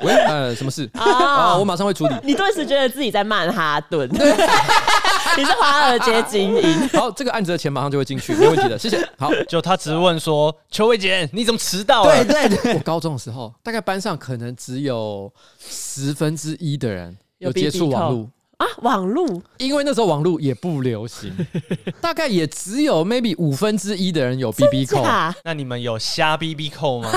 [0.03, 0.89] 喂，呃，什么事？
[0.93, 2.15] 啊，我马上会处理。
[2.23, 6.89] 你顿时觉得自己在曼哈顿， 你是华尔街精英。
[6.89, 9.07] 好，这个案子的钱马上就会进去，没问题的，谢谢。
[9.17, 18.27] 好，就他只是问说：“邱伟杰，你怎么迟到？”对对对，我高中的时候，大概班上可能只有十分之一的人有接触网络。
[18.61, 21.33] 啊，网络，因为那时候网络也不流行，
[21.99, 25.03] 大概也只有 maybe 五分之一的人有 BB 扣。
[25.43, 27.09] 那你们有瞎 BB 扣吗？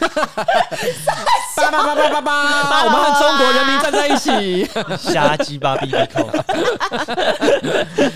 [0.00, 2.84] 叭叭叭叭叭叭！
[2.84, 6.28] 我们和中国人民站在一起，瞎鸡巴 BB 扣。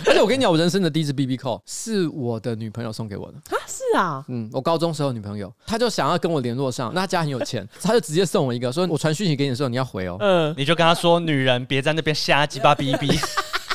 [0.07, 3.61] 而且我跟你讲，我人生的第一支 BB 扣是我的女朋友送给我的啊！
[3.67, 10.17] 是啊，嗯，我高中时候女朋友，她就想要跟我联络上，那她家很有钱，她就直接送我一个，说我传讯息给你的时候你要回哦。
[10.21, 13.19] 嗯，你就跟她说，女人别在那边瞎鸡巴 BB。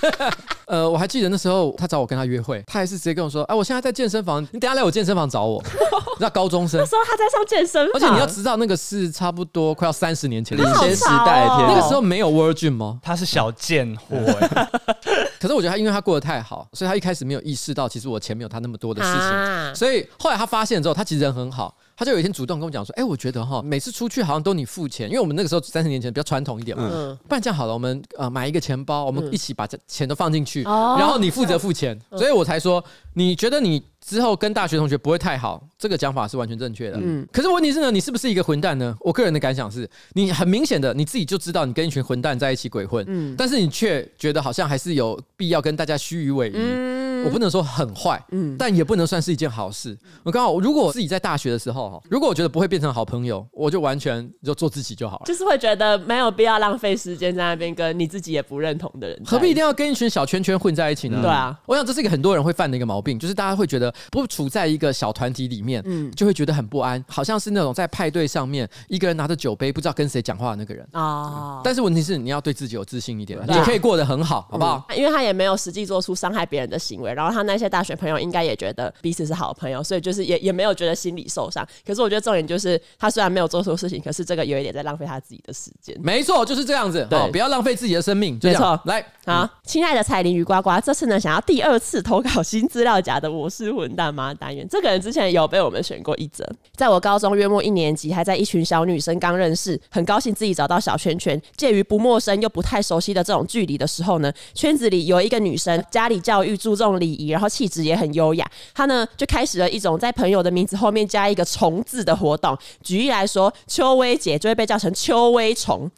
[0.65, 12.99] 呃，我还记得那时候他找我跟他约会，他还是直接跟我说：“哎、啊，我现在在健身房，你等下来我健身房找我。” 你知道高中生那时候他在上健身房，而且你要知道那个是差不多快要三十年前的领先时代那个时候没有 Virgin 吗？
[13.01, 14.69] 他是小贱货哎。
[15.39, 21.73] 可是我觉得他因为他过得太好，所以他一开始没有意识到其实我前面有他那么多的事情，啊、所以后来他发现之后，他其实人很好。
[21.99, 26.89] 他就有一天主动跟我讲说：“哎、欸，我觉得哈，每次出去好像都你付钱，因为我们那个时候三十年前比较传统一点嘛。
[26.89, 31.99] 嗯，不然这样好了，我们呃买一个钱包，我们一起把这钱都放进去，嗯、然后你负责付钱。
[32.07, 32.81] 哦、所以我才说，
[33.15, 36.97] 你觉得你之后跟大学同学不会太好，这个讲法是完全正确的。
[37.01, 38.95] 嗯，可是问题是呢，你是不是一个混蛋呢？
[39.01, 46.57] 我个人的感想是，你很明显的你自己就知道你跟一群混蛋在一起鬼混，嗯，但是你却觉得好像还是有必要跟大家虚与委蛇。
[46.59, 49.97] 嗯我不能说很坏，嗯，但也不能算是一件好事。
[50.23, 55.23] 我刚好，如果我自己在大学的时候哈，如果我觉得不会变成好朋友，我就完全就做自己就好了。
[55.25, 61.17] 就是会觉得没有必要浪费时间在那边跟你自己也不认同的人，何必一定要跟一群小圈圈混在一起呢？
[61.19, 71.01] 嗯、对啊，我想这是一个很多人会犯的一个毛病，就是大家会觉得不处在一个小团体里面，嗯，就会觉得很不安，好像是那种在派对上面一个人拿着酒杯不知道跟谁讲话的那个人啊。
[71.01, 74.86] 哦、但是问题是你要对自己有自信一点，啊、你可以过得很好，好不好？
[74.95, 78.00] 因为他也没有实际做出伤害别人的行为，然后他那些大学。
[78.00, 81.67] 朋友应该也觉得彼此是好朋友，所以就是也也没有觉得心理受伤。
[81.86, 85.93] 可是我觉得重点就是，他虽然没有做错事情，可是这个有一点在浪费他自己的时间。
[86.02, 87.06] 没错，就是这样子。
[87.10, 88.39] 对，不要浪费自己的生命。
[88.41, 94.65] 没错，来，好，亲爱的彩铃鱼呱呱，这次呢想要第二次投稿新资料夹的我是混蛋吗单元。
[94.69, 107.79] 这个人之前有被我们选过一则，在我高中约莫一年级，还在一群小女生刚认识，很高兴自己找到小圈圈，介于不陌生又不太熟悉的这种距离的时候呢，圈子里有一个女生，家里教育注重礼仪，然后气质。
[107.79, 112.55] 也很优雅，他呢就开始了一种在朋友的名字后面加一个虫字的活动。
[112.83, 115.89] 举例来说，秋薇姐就会被叫成秋薇虫。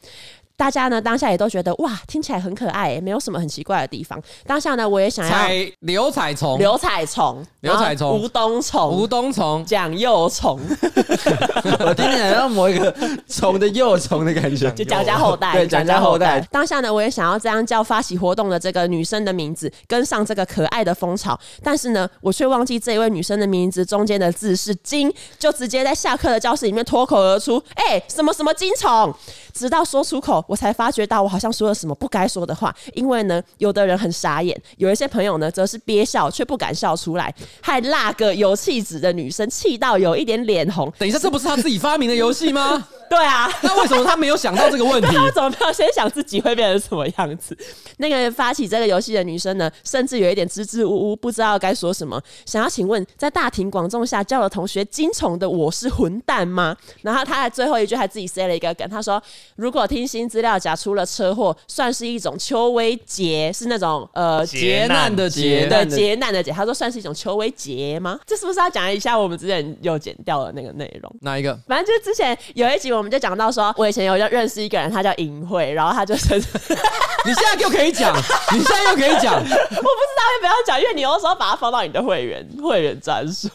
[0.62, 4.22] 大家呢当下也都觉得哇，听起来很可爱，没有什么很奇怪的地方。
[4.46, 10.60] 当下呢，我也想要刘彩虫、刘彩虫、刘彩虫、吴冬虫、吴冬虫、蒋幼虫。
[11.84, 12.96] 我听起来像某一个
[13.28, 16.40] 虫的幼虫的感觉， 就蒋家后代，对，蒋家后代。
[16.52, 21.36] 当下呢，我也想要这样叫发起活动的这个女生的名字，跟上这个可爱的风潮。
[21.64, 29.12] 但是呢，我却忘记这一位女生的名字中间的字是金，就直接在下课的教室里面脱口而出：“哎、欸，什么什么金虫。”
[29.54, 32.74] 直到说出口，我才发觉到我好像说了什么不该说的话。
[32.94, 40.92] 因为呢，有的人很傻眼，有一些朋友呢则是憋笑却不敢笑出来，还那个有气质的女生气到有一点脸红。
[40.98, 42.88] 等一下，这不是他自己发明的游戏吗？
[43.12, 45.10] 对啊，那为什么他没有想到这个问题？
[45.18, 47.58] 他怎么没有先想自己会变成什么样子？
[47.98, 52.22] 那个发起这个游戏的女生呢，甚至有一点支支吾吾，不知道该说什么。
[52.46, 56.74] 想要请问，在大庭广众下叫了同学惊虫的我是混蛋吗？
[57.02, 59.22] 然后他在最后一句还自己塞了一个梗，他说
[59.58, 68.18] ：“如果听新资料夹出了车祸，算是一种秋薇劫，是那种呃劫难的劫，对劫难的劫。”他说算是一种秋薇劫吗？
[68.26, 71.14] 这是不是要讲一下我们之前又剪掉的那个内容？
[71.20, 71.54] 哪一个？
[71.68, 73.02] 反正就是之前有一集我。
[73.02, 76.36] 我们就讲到说，我以前有认识一个人，他叫银慧，然后他就是，
[77.26, 78.16] 你现在又可以讲，
[78.54, 83.50] 你现在又可以讲，我不知道要不要讲，因为你有时候把它放到你的会员会员专属。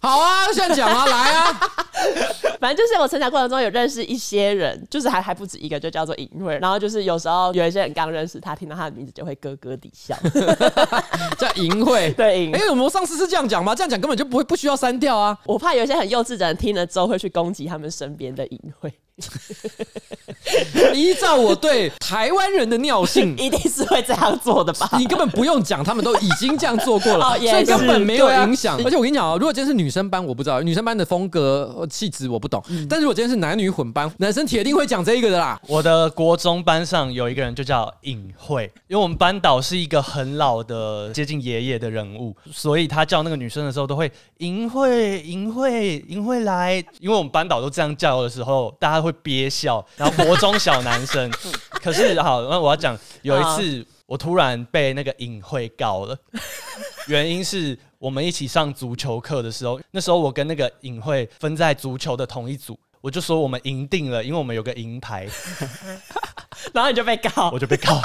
[0.00, 1.60] 好啊，现在讲啊，来啊，
[2.58, 10.16] 反正就是我成长过程中有认识一些人，就是还还不止一个，就叫做淫秽，然后就是有时候有一些人刚认识他，听到他的名字就会咯咯地笑，
[11.38, 12.56] 叫淫秽， 对，淫。
[12.56, 13.74] 哎，我们上次是这样讲吗？
[13.74, 15.36] 这样讲根本就不会不需要删掉啊。
[15.44, 18.90] 我怕有一些很幼稚的人听了之后会去攻击他们身边的淫秽。
[20.94, 24.88] 依照我对台湾人的尿性， 一定是会这样做的吧？
[24.98, 28.76] 你根本不用讲，他们都已经这样做过了，所以根本没有影响。
[28.84, 35.60] 而且我跟你讲啊，如果今天是女生班，我不知道女生班的风格气质我不懂，但是如果今天是男女混班，男生铁定会讲这一个的啦。
[35.68, 49.09] 我的国中班上有一个人就叫尹慧，因为我们班导是一个很老的接近爷爷的人物，所以他叫那个女生的时候都会尹慧、尹慧、尹慧来，因为我们班导都这样叫的时候，大家会。
[49.12, 51.30] 憋笑，然后国中小男生，
[51.82, 56.16] 可是好，那我要讲，有一次我突然被那个隐晦告了，
[57.06, 65.28] 原因是我们一起上足球课的时候，那时候我跟那个隐晦分在足球的同一组，我就说我们赢定了，因为我们有个银牌，
[66.72, 68.00] 然后你就被告，我就被告。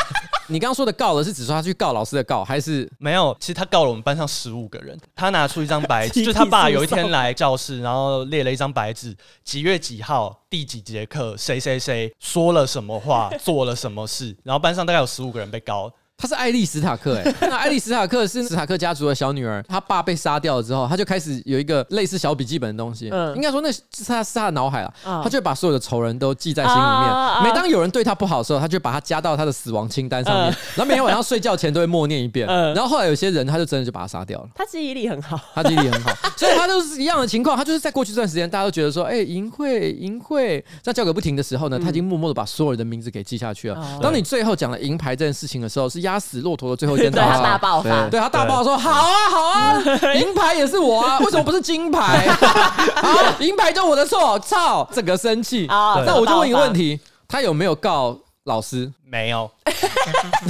[0.47, 3.35] 你刚刚说的告了，是指说他去告老师的告，还是没有？
[3.39, 4.97] 其实他告了我们班上十五个人。
[5.15, 15.91] 他拿出一张白纸， 就是他爸有一天来教室，然后列了一张白纸，几月几号，第几节课，谁谁谁说了什么话， 做了什么事，然后班上大概有十五个人被告。
[16.17, 30.45] 他是爱丽史塔克哎、欸， 那爱丽史塔克是史塔克家族的小女儿，她爸被杀掉了之后，她就开始有一个类似小笔记本的东西，嗯，应该说那是她是她的脑海啊，他就会把所有的仇人都记在心里面，每当有人对她不好的时候，她就把他加到她的死亡清单上面，
[30.75, 43.99] 然后每天晚上睡觉前都会默念一遍，然后后来有些人他就真的就把他杀掉了，她记忆力很好，她记忆力很好，所以她都是一样的情况，她就是在过去这段时间，大家都觉得说，哎，淫秽淫秽，在叫个不停的时候呢，她已经默默的把所有人的名字给记下去了。
[44.01, 46.87] 当你最后讲了银牌这件事情的时候，是压死骆驼的最。
[46.87, 49.83] 后一天， 对他大爆发，对他大爆发说：“好啊，好啊，
[50.15, 52.25] 银牌也是我啊，为什么不是金牌？
[52.95, 56.01] 啊，银牌就我的错，操，整个生气啊！
[56.05, 58.15] 那我就问一个问题，他有没有告
[58.45, 58.91] 老师？
[59.03, 59.49] 没有，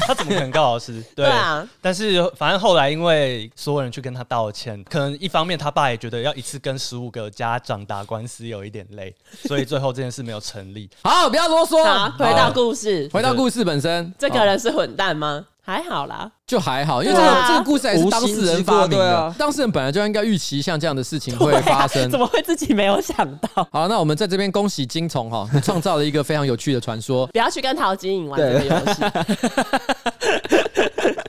[0.05, 1.01] 他怎么可能告老师？
[1.15, 9.15] 对啊，但是反正后来因为所有人去跟他道歉，可能一方面他爸也觉得要一次跟十五个家长打官司有一点累，
[9.47, 10.89] 所以最后这件事没有成立。
[11.03, 15.45] 好，不要啰嗦，回到故事，回到故事本身，这个人是混蛋吗？
[15.66, 23.68] 还好啦，就还好，因为这个、啊、这个故事还是当事人发明的，啊、当事人本来就应该预期像这样的事情会发生，啊、怎么会自己没有想到？
[23.72, 27.26] 好，那我们在这边恭喜金虫哈， 创造了一个非常有趣的传说。
[27.28, 29.03] 不要去跟陶晶莹玩这个游戏。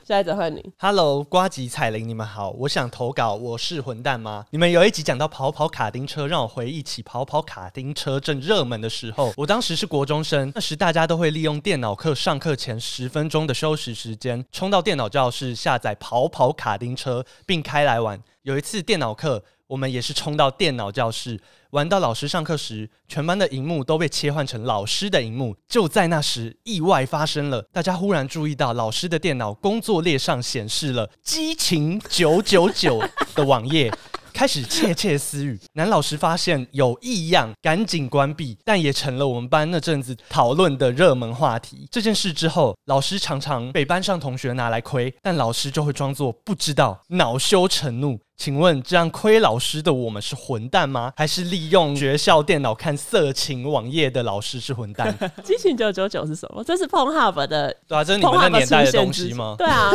[0.07, 0.63] 下一则换你。
[0.77, 3.35] Hello，瓜吉彩铃，你们好，我想投稿。
[3.35, 4.45] 我是混蛋吗？
[4.51, 9.33] 你们有一集讲到跑跑卡丁车，让我回忆起跑跑卡丁车正热门的时候。
[9.35, 18.17] 我当时是国中生，那时大家都会利用电脑课上课前十分钟的休息时间，冲到电脑教室下载跑跑卡丁车，并开来玩。
[18.43, 21.37] 有一次电脑课，我们也是冲到电脑教室，
[21.71, 25.55] 玩到老师上课时，全班的荧幕都被切换成老师的荧幕。
[25.67, 33.03] 就在那时，意外发生了，大家忽然注意到老师的电脑工作列上显示了“激情九九九”
[33.35, 33.91] 的网页。
[34.33, 41.87] 开始窃窃私语，男老师发现有异样，赶紧关闭，但也成了我们班那阵子讨论的热门话题。
[41.89, 48.19] 这件事之后，老师常常被班上同学拿来亏，但老师就会装作不知道，恼羞成怒。
[48.37, 51.11] 请问这样亏老师的我们是混蛋吗？
[51.17, 55.13] 还是利用学校电脑看色情网页的老师是混蛋？
[55.43, 56.63] 激情九九九是什么？
[56.63, 59.55] 这是 Pornhub 的，对啊，这是你们那年代的东西吗？
[59.57, 59.91] 对啊，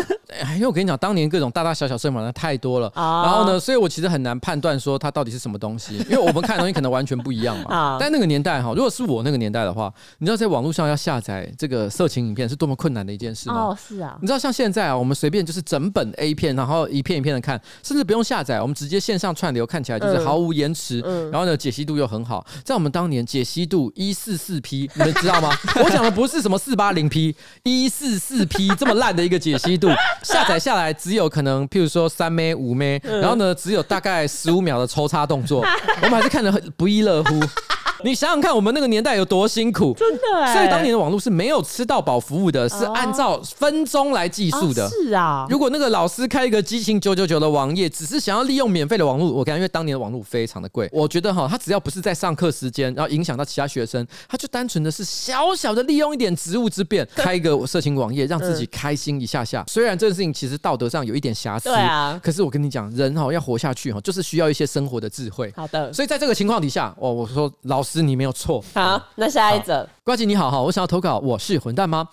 [0.55, 7.97] 因为我跟你讲，当年各种大大小小色情网站太多了，然后呢，所以我其实很难判断说它到底是什么东西，因为我们看的东西可能完全不一样嘛。
[8.01, 13.68] 但那个年代哈，如果是我那个年代的话，你知道在网络上要下载这个色情影片是多么困难的一件事吗？
[13.68, 14.18] 哦，是啊。
[14.20, 22.42] 你知道像现在啊，我们随便就是整本 A 片，然后一片一片的看，甚至不用下载，我们直接线上串流，看起来就是毫无延迟，嗯嗯、然后呢，解析度又很好。
[22.64, 25.50] 在我们当年，解析度一四四 P，你们知道吗？
[25.84, 29.90] 我讲的不是什么四八零 P，一四四 P 这么烂的一个解析度，
[30.24, 35.62] 下载下来只有可能，譬如说三枚五枚，然后呢，只有大概十五秒的抽插动作，
[36.02, 37.38] 我们还是看得很不亦乐乎。
[38.05, 40.53] 你想想看，我们那个年代有多辛苦，真的哎！
[40.55, 44.88] 所以当年的网络是没有吃到饱服务的，是按照分钟来计数的。
[44.88, 59.64] 是啊，如果那个老师开一个激情九九九的网页，只是想要利用免费的网络，我感觉因为当年的网络非常的贵，我觉得哈，他只要不是在上课时间，然后影响到其他学生，他就单纯的是小小的利用一点职务之便，开一个色情网页，让自己开心一下下。
[59.68, 65.53] 虽然这个事情其实道德上有一点瑕疵，对啊，可是我跟你讲，人哈要活下去哈，就是需要一些生活的智慧。
[65.55, 68.64] 好的，所以在这个情况底下，哦，我说老师你没有错。
[68.74, 72.09] 好，那下一则，呱吉你好哈，我想要投稿，我是混蛋吗？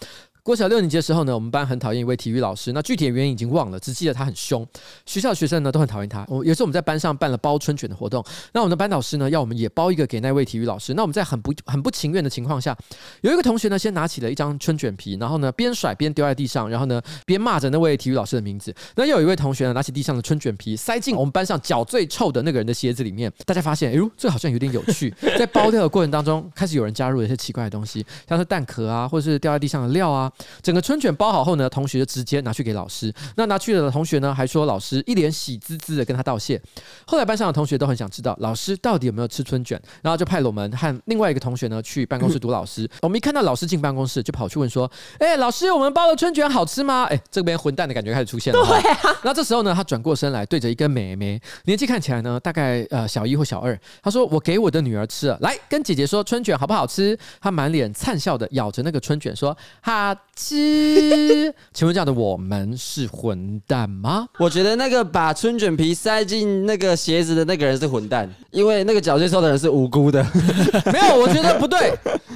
[0.50, 2.74] 国小六年级的时候呢，我们班很讨厌一位体育老师。
[2.74, 4.68] 那具体的原因已经忘了，只记得他很凶。
[5.06, 6.26] 学校的学生呢都很讨厌他。
[6.28, 10.95] 我有时候我们在班上办了包春卷的活动，那我们的班导师呢要我们也包一个给那位体育老师。
[10.95, 12.76] 那我们在很不很不情愿的情况下，
[13.22, 18.74] 有一个同学呢先拿起了一张春卷皮，然后呢边甩边丢在地上，然后呢边骂着那位体育老师的名字。
[18.95, 23.32] 那又有一位同学呢拿起地上的春卷皮塞进我们班上脚最臭的那个人的鞋子里面。
[23.45, 25.14] 大家发现，哎呦，这好像有点有趣。
[25.38, 30.32] 在包掉的过程当中，开始有人加入了一些奇怪的东西，像是蛋壳啊，或者是掉在地上的料啊，
[30.64, 31.10] 整个春卷。
[31.20, 33.14] 包好后呢，同学就直接拿去给老师。
[33.36, 36.62] 那拿去了的同学呢，还说老师一脸喜滋滋的跟他道谢。
[37.06, 42.84] 后来班上的同学都很想知道老师到底有没有吃春卷，然后就派了我们和另外一个同学呢去办公室堵老师。
[42.84, 48.64] 嗯、我们一看到老师进办公室，就跑去问说：“哎、欸，老师，我们包的春卷好吃吗？”哎、欸，这边混蛋的感觉开始出现了。
[48.66, 49.20] 对啊。
[49.24, 64.28] 那这时候呢，他转过身来，对着一个妹妹，年纪看起来呢大概呃小一或小二，他说：“我给我的女儿吃了，来跟姐姐说春卷好不好吃？”他满脸灿笑的咬着那个春卷说：“好吃。”请问这样的我们是混蛋吗？
[64.39, 70.26] 我觉得那个把春卷皮塞进那个鞋子的那个人是混蛋，因为那个脚最臭的人是无辜的。
[70.91, 71.93] 没有，我觉得不对，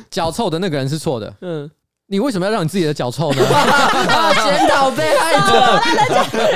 [0.10, 1.34] 脚臭的那个人是错的。
[1.42, 1.70] 嗯。
[2.08, 3.42] 你为什么要让你自己的脚臭呢？
[4.44, 5.82] 检讨被害者，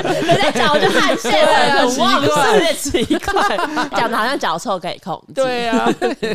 [0.22, 3.56] 人家脚就汗腺很旺盛，有点奇怪，
[3.96, 5.32] 讲的好像脚臭可以控制。
[5.34, 5.88] 对啊，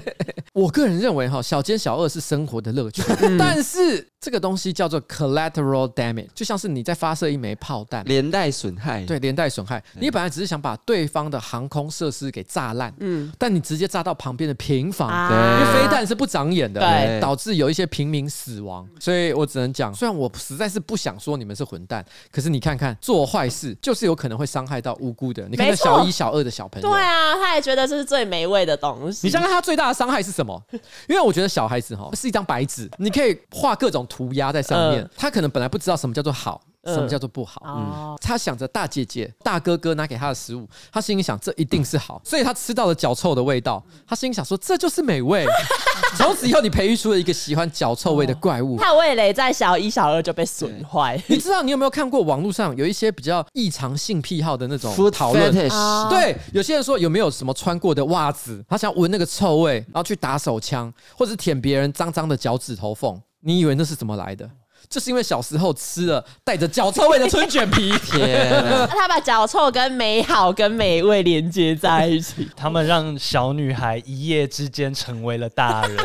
[0.54, 3.04] 我个人认为哈，小奸小恶是生活的乐趣，
[3.38, 9.06] 但是这个东西叫做 collateral damage，就像是你在发射一枚炮弹，连带损害。
[9.06, 9.82] 对，连带损害。
[9.94, 18.86] 你本来只是想把对方的航空设施给炸烂，嗯，但你直接炸到旁边的平房，对，因为飞弹是不长眼的，对，导致有一些平民死亡。
[19.04, 25.46] 所以我只能讲，虽然我实在是不想说你们是混蛋，可是你看看做坏事就是有可能会伤害到无辜的。
[25.50, 29.28] 你看那小一、小二的小朋友，对啊，他也觉得这是最美味的东西。
[29.28, 30.58] 你想想他最大的伤害是什么？
[31.10, 36.62] 因为我觉得小孩子哈是一张白纸，你可以画各种涂鸦在上面，他可能本来不知道什么叫做好。
[36.86, 37.62] 什么叫做不好？
[37.66, 45.46] 嗯，他想着大姐姐、大哥哥拿给他的食物，他心里想这一定是好，所以他吃到了脚臭的味道，他心里想说这就是美味。
[46.18, 48.78] 从此以后，你培育出了一个喜欢脚臭味的怪物。
[48.78, 51.22] 他的味蕾在小一、小二就被损坏。
[51.28, 55.52] 你知道你有没有看过网络上有一些比较异常性癖好的那种讨论？
[56.10, 63.20] 对，有些人说有没有什么穿过的袜子，他想闻那个臭味，然后去打手枪，或者舔别人脏脏的脚趾头缝。
[63.42, 64.50] 你以为那是怎么来的？
[64.94, 75.98] 就是因为小时候吃了带着脚臭味的春卷皮， 天啊，他把脚臭跟美好跟美味连接在一起，他们让小女孩一夜之间成为了大人，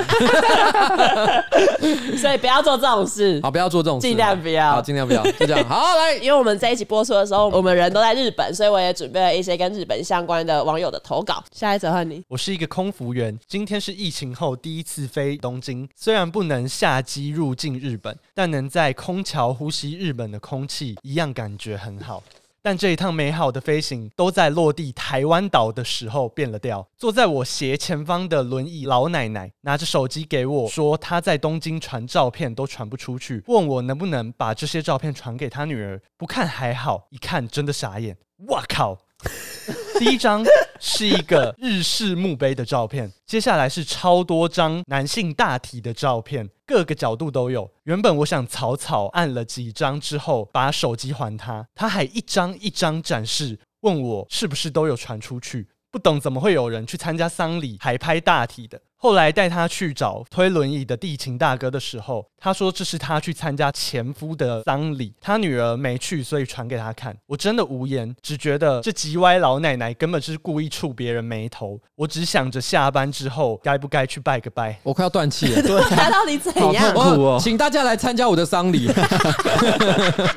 [2.16, 11.44] 所以不要做这种事，好，不要做这种事，尽量不要，好，尽量不要，就这样，好，来，因为我们在一起播出的时候，我们人都在日本，所以我也准备了一些跟日本相关的网友的投稿。
[11.52, 22.22] 下一则换你，我是一个空服员，今天是疫情后第一次飞东京，虽然不能下机入境日本，但能在在空桥呼吸日本的空气，一样感觉很好。
[22.62, 26.86] 但这一趟美好的飞行，都在落地台湾岛的时候变了调。
[26.96, 36.00] 坐在我斜前方的轮椅老奶奶，拿着手机给我说，她在东京传照片都传不出去，问我能不能把这些照片传给她女儿。
[36.16, 38.16] 不看还好，一看真的傻眼。
[38.46, 38.96] 哇靠！
[39.98, 40.44] 第一张
[40.80, 47.70] 是一个日式墓碑的照片， 接下来是超多张男性大体的照片，各个角度都有。
[47.84, 55.68] 原本我想草草按了几张之后，把手机还他，他还一张一张展示，问我是不是都有传出去。
[55.90, 58.78] 不懂怎么会有人去参加丧礼还拍大体的。
[59.00, 67.16] 后来带他去找推轮椅的地勤大哥的时候，他说这是他去参加前夫的丧礼，他女儿没去，所以传给他看。
[67.26, 71.78] 我真的无言，只觉得这急歪老奶奶根本是故意触别人眉头。
[71.94, 74.76] 我只想着下班之后该不该去拜个拜。
[74.82, 76.92] 我快要断气了，对，他到底怎样？
[76.92, 77.38] 好苦哦！
[77.40, 78.88] 请大家来参加我的丧礼。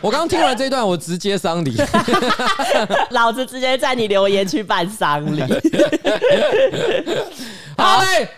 [0.01, 1.75] 我刚刚听完这一段，我直接丧礼，
[3.09, 5.41] 老子直接在你留言区办丧礼。
[7.75, 8.29] 好嘞。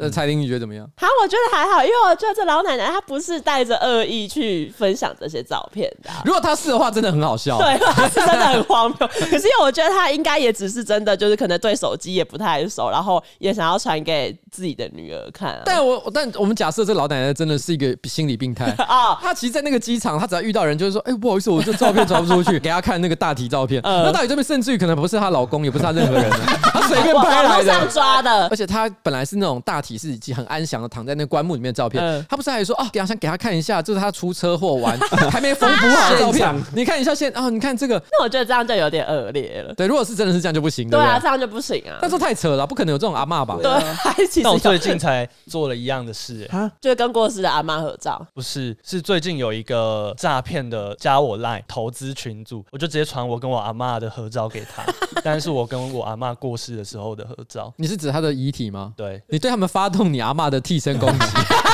[0.00, 0.88] 那彩玲，你觉得怎么样？
[0.96, 6.10] 好，我觉得还好，因为我觉得这老奶奶她不是带着恶意去分享这些照片的。
[6.24, 7.58] 如果她是的话，真的很好笑。
[7.58, 9.08] 对，她是真的很荒谬。
[9.08, 15.62] 可是因为我觉得她应该也只是真的，就是可能对手机也不太熟，然后也想要传给自己的女儿看啊。
[15.64, 23.80] 但我但我们假设这老奶奶真的是一个心理病态啊， 她其实，在那个机场，她只要遇到人，就是说，哎，不好意思，我这照片传不出去， 给她看那个大体照片。
[23.82, 26.30] 那大体这边甚至于可能不是她老公，也不是她任何人，
[26.62, 28.48] 她随便拍来的，抓的。
[28.48, 34.98] 而且她本来是那种大体是已经很安详的躺在那棺木里面的照片，他不是还说哦，给他想给他看一下，这是他出车祸完
[35.30, 39.74] 还没缝补好的照片，你看一下现哦，你看这个，那我觉得这样就有点恶劣了。
[39.74, 41.98] 对，如果是真的是这样就不行，对啊，这样就不行啊。
[42.00, 43.58] 但是太扯了，不可能有这种阿妈吧？
[43.62, 48.26] 对，那我最近才做了一样的事，哎，就跟过世的阿妈合照。
[48.34, 54.84] 不是，是最近有一个诈骗的加我 Line 投资群组，我就直接传我跟我阿妈的合照给他，
[55.22, 57.72] 但是我跟我阿妈过世的时候的合照。
[57.76, 58.92] 你是指他的遗体吗？
[58.96, 61.69] 对，你对他们发发动你阿妈的替身攻击。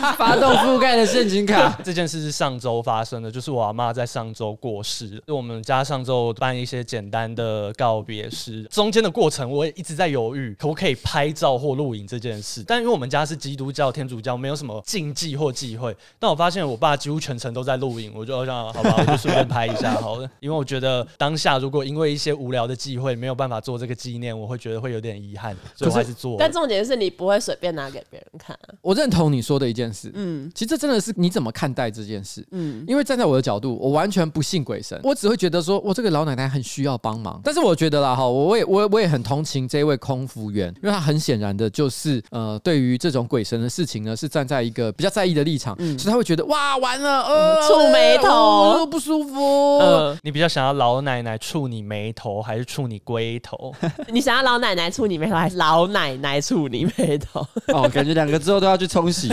[0.16, 12.62] 发动覆盖的陷阱卡， 这件事是上周发生的，就是我阿妈在上周过世，就我们家上周办一些简单的告别式，中间的过程我也一直在犹豫，可不可以拍照或录影这件事。
[12.66, 15.94] 但因为我们家是基督教、天主教，没有什么禁忌或忌讳。
[16.18, 20.30] 但我发现我爸几乎全程都在录影，我就想，好吧，我就顺便拍一下好了。
[20.40, 26.36] 因为我觉得当下如果因为一些无聊的忌讳没有办法做这个纪念，我会觉得会有点遗憾，所以我还是做。
[26.38, 28.74] 但重点是你不会随便拿给别人看啊。
[28.80, 29.72] 我认同你说的。
[29.72, 37.40] 一件事，嗯，其实这真的是你怎么看待这件事，嗯，因为站在我的角度，我完全不信鬼神，我只会觉得说，我这个老奶奶很需要帮忙。
[37.42, 49.78] 但是我觉得啦，哈，我也我我也很同情这一位空服员，因为他很显然的就是，呃，对于这种鬼神的事情呢，是站在一个比较在意的立场，嗯，所以他会觉得，哇，完了，呃，触眉头，呃，不舒服。
[49.78, 53.72] 呃，你比较想要老奶奶触你眉头，还是触你龟头？
[54.12, 57.46] 你想要老奶奶触你眉头，还是老奶奶触你眉头？
[57.72, 59.30] 哦，感觉两个之后都要去冲洗。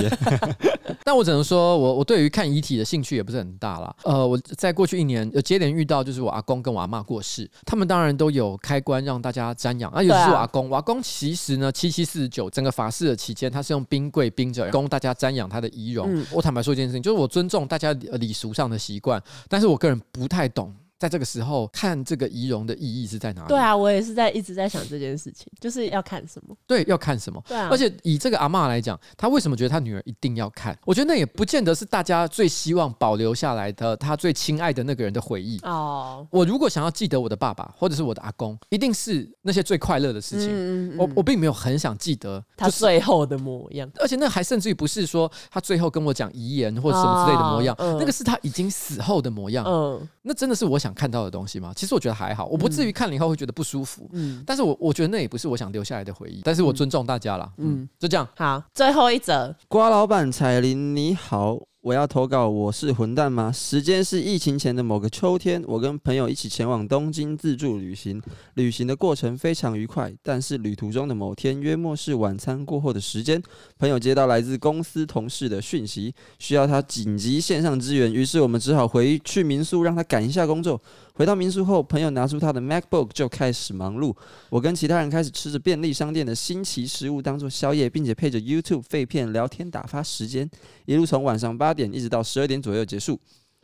[1.03, 3.95] 但我只能说，我我对于看遗体的兴趣也不是很大啦。
[4.03, 9.91] 呃，我在过去一年有接连遇到，就是我阿公跟我阿妈过世，他们当然都有开棺让大家瞻仰。
[9.91, 16.07] 啊，尤其是我阿公，啊、我阿公其实呢，七七四十九整个法事的期间，他是用冰柜冰着，供大家瞻仰他的遗容。
[16.13, 20.73] 嗯、我坦白说一件事情，就是我尊重大家礼俗上的习惯，但是我个人不太懂。
[20.99, 23.47] 在这个时候看这个仪容的意义是在哪里？
[23.47, 26.55] 对啊，我也是在一直在想这件事情，就是要看什么？
[26.67, 27.41] 对，要看什么？
[27.47, 27.69] 对啊。
[27.71, 30.77] 而且以这个阿妈来讲，她为什么觉得她女儿一定要看？
[30.85, 35.57] 我觉得那也不见得是大家最希望保留下来的，她最亲爱的那个人的回忆。
[35.63, 36.27] 哦。
[36.29, 40.49] 我如果想要记得我的爸爸或者是我的阿公，一定是那些最快乐的事情。
[40.49, 40.97] 嗯嗯。
[40.97, 49.63] 我我并没有很想记得他最后的模样，而且那还甚至于不是说他最后跟我讲遗言或者什么之类的模样，那个是他已经死后的模样。
[49.65, 50.05] 嗯。
[50.23, 51.73] 那真的是我想看到的东西吗？
[51.75, 54.09] 其实我觉得还好，我不至于看了以后会觉得不舒服。
[54.13, 56.41] 嗯，但是我我觉得那也不是我想留下来的回忆。
[56.43, 57.51] 但是我尊重大家啦。
[57.57, 58.27] 嗯，就这样。
[58.35, 61.59] 好，最后一则，瓜老板彩铃你好。
[61.82, 63.49] 我要投稿，我是混蛋吗？
[63.53, 68.21] 时间是疫情前的某个秋天，我跟朋友一起前往东京自助旅行。
[68.55, 73.41] 旅行的过程非常愉快，但是旅途中的某天，约莫是晚餐过后的时间，
[73.77, 80.82] 朋友接到来自公司同事的讯息，需要他紧急线上支援，于是我们只好回去民宿让他赶一下工作。
[81.13, 84.13] 回到民宿后，朋友拿出他的 MacBook 就开始忙碌。
[84.49, 90.49] 我跟其他人开始吃着便利商店的新奇食物当做宵夜，并且配着 YouTube 废片聊天打发时间，
[90.86, 93.20] 一路从晚上八八点一直到十二点左右结束。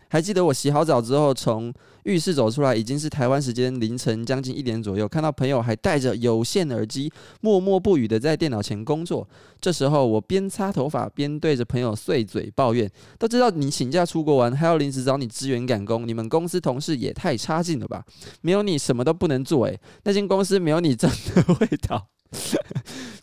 [0.08, 5.08] 还记得我洗好澡之后，从浴室走出来，已经是台湾时间凌晨将近一点左右。
[5.08, 9.28] 看到朋友还戴着有线耳机，默默不语的在电脑前工作。
[9.66, 12.88] 这时候，我边擦头发边对着朋友碎嘴抱怨
[13.18, 18.03] ：“都知道你请假出国玩，还要临时找你支援赶工，你们公司同事也太差劲了吧？
[18.41, 22.09] 没有你什么都不能做，诶，那间公司没有你真的味道。”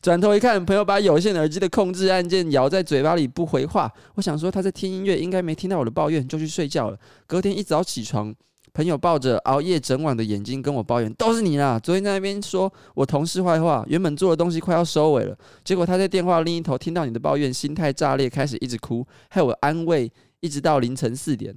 [0.03, 3.93] 转头一看，朋友把有线耳机的控制按键咬在嘴巴里不回话。
[4.17, 6.99] 我想说他在听音乐，应该没听到我的抱怨，就去睡觉了。
[7.29, 8.35] 隔天一早起床，
[8.75, 11.79] 朋友抱着熬夜整晚的眼睛跟我抱怨：“都是你啦！
[11.79, 20.11] 昨天在那边说我同事坏话，原本做的东西快要收尾了，结果他在电话另一头听到你的抱怨，心态炸裂，开始一直哭，害我安慰，
[20.41, 21.55] 一直到凌晨四点。”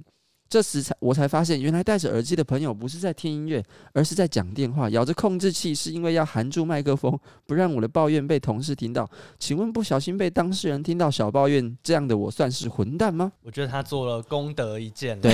[0.48, 9.08] 这时才我才发现，原来戴着耳机的朋友不是在听音乐，而是在讲电话，咬着控制器，是因为要含住麦克风，不让我的抱怨被同事听到。
[9.38, 13.32] 请问，不小心被当事人听到小抱怨，这样的我算是混蛋吗？
[13.42, 15.20] 我觉得他做了功德一件。
[15.20, 15.32] 对，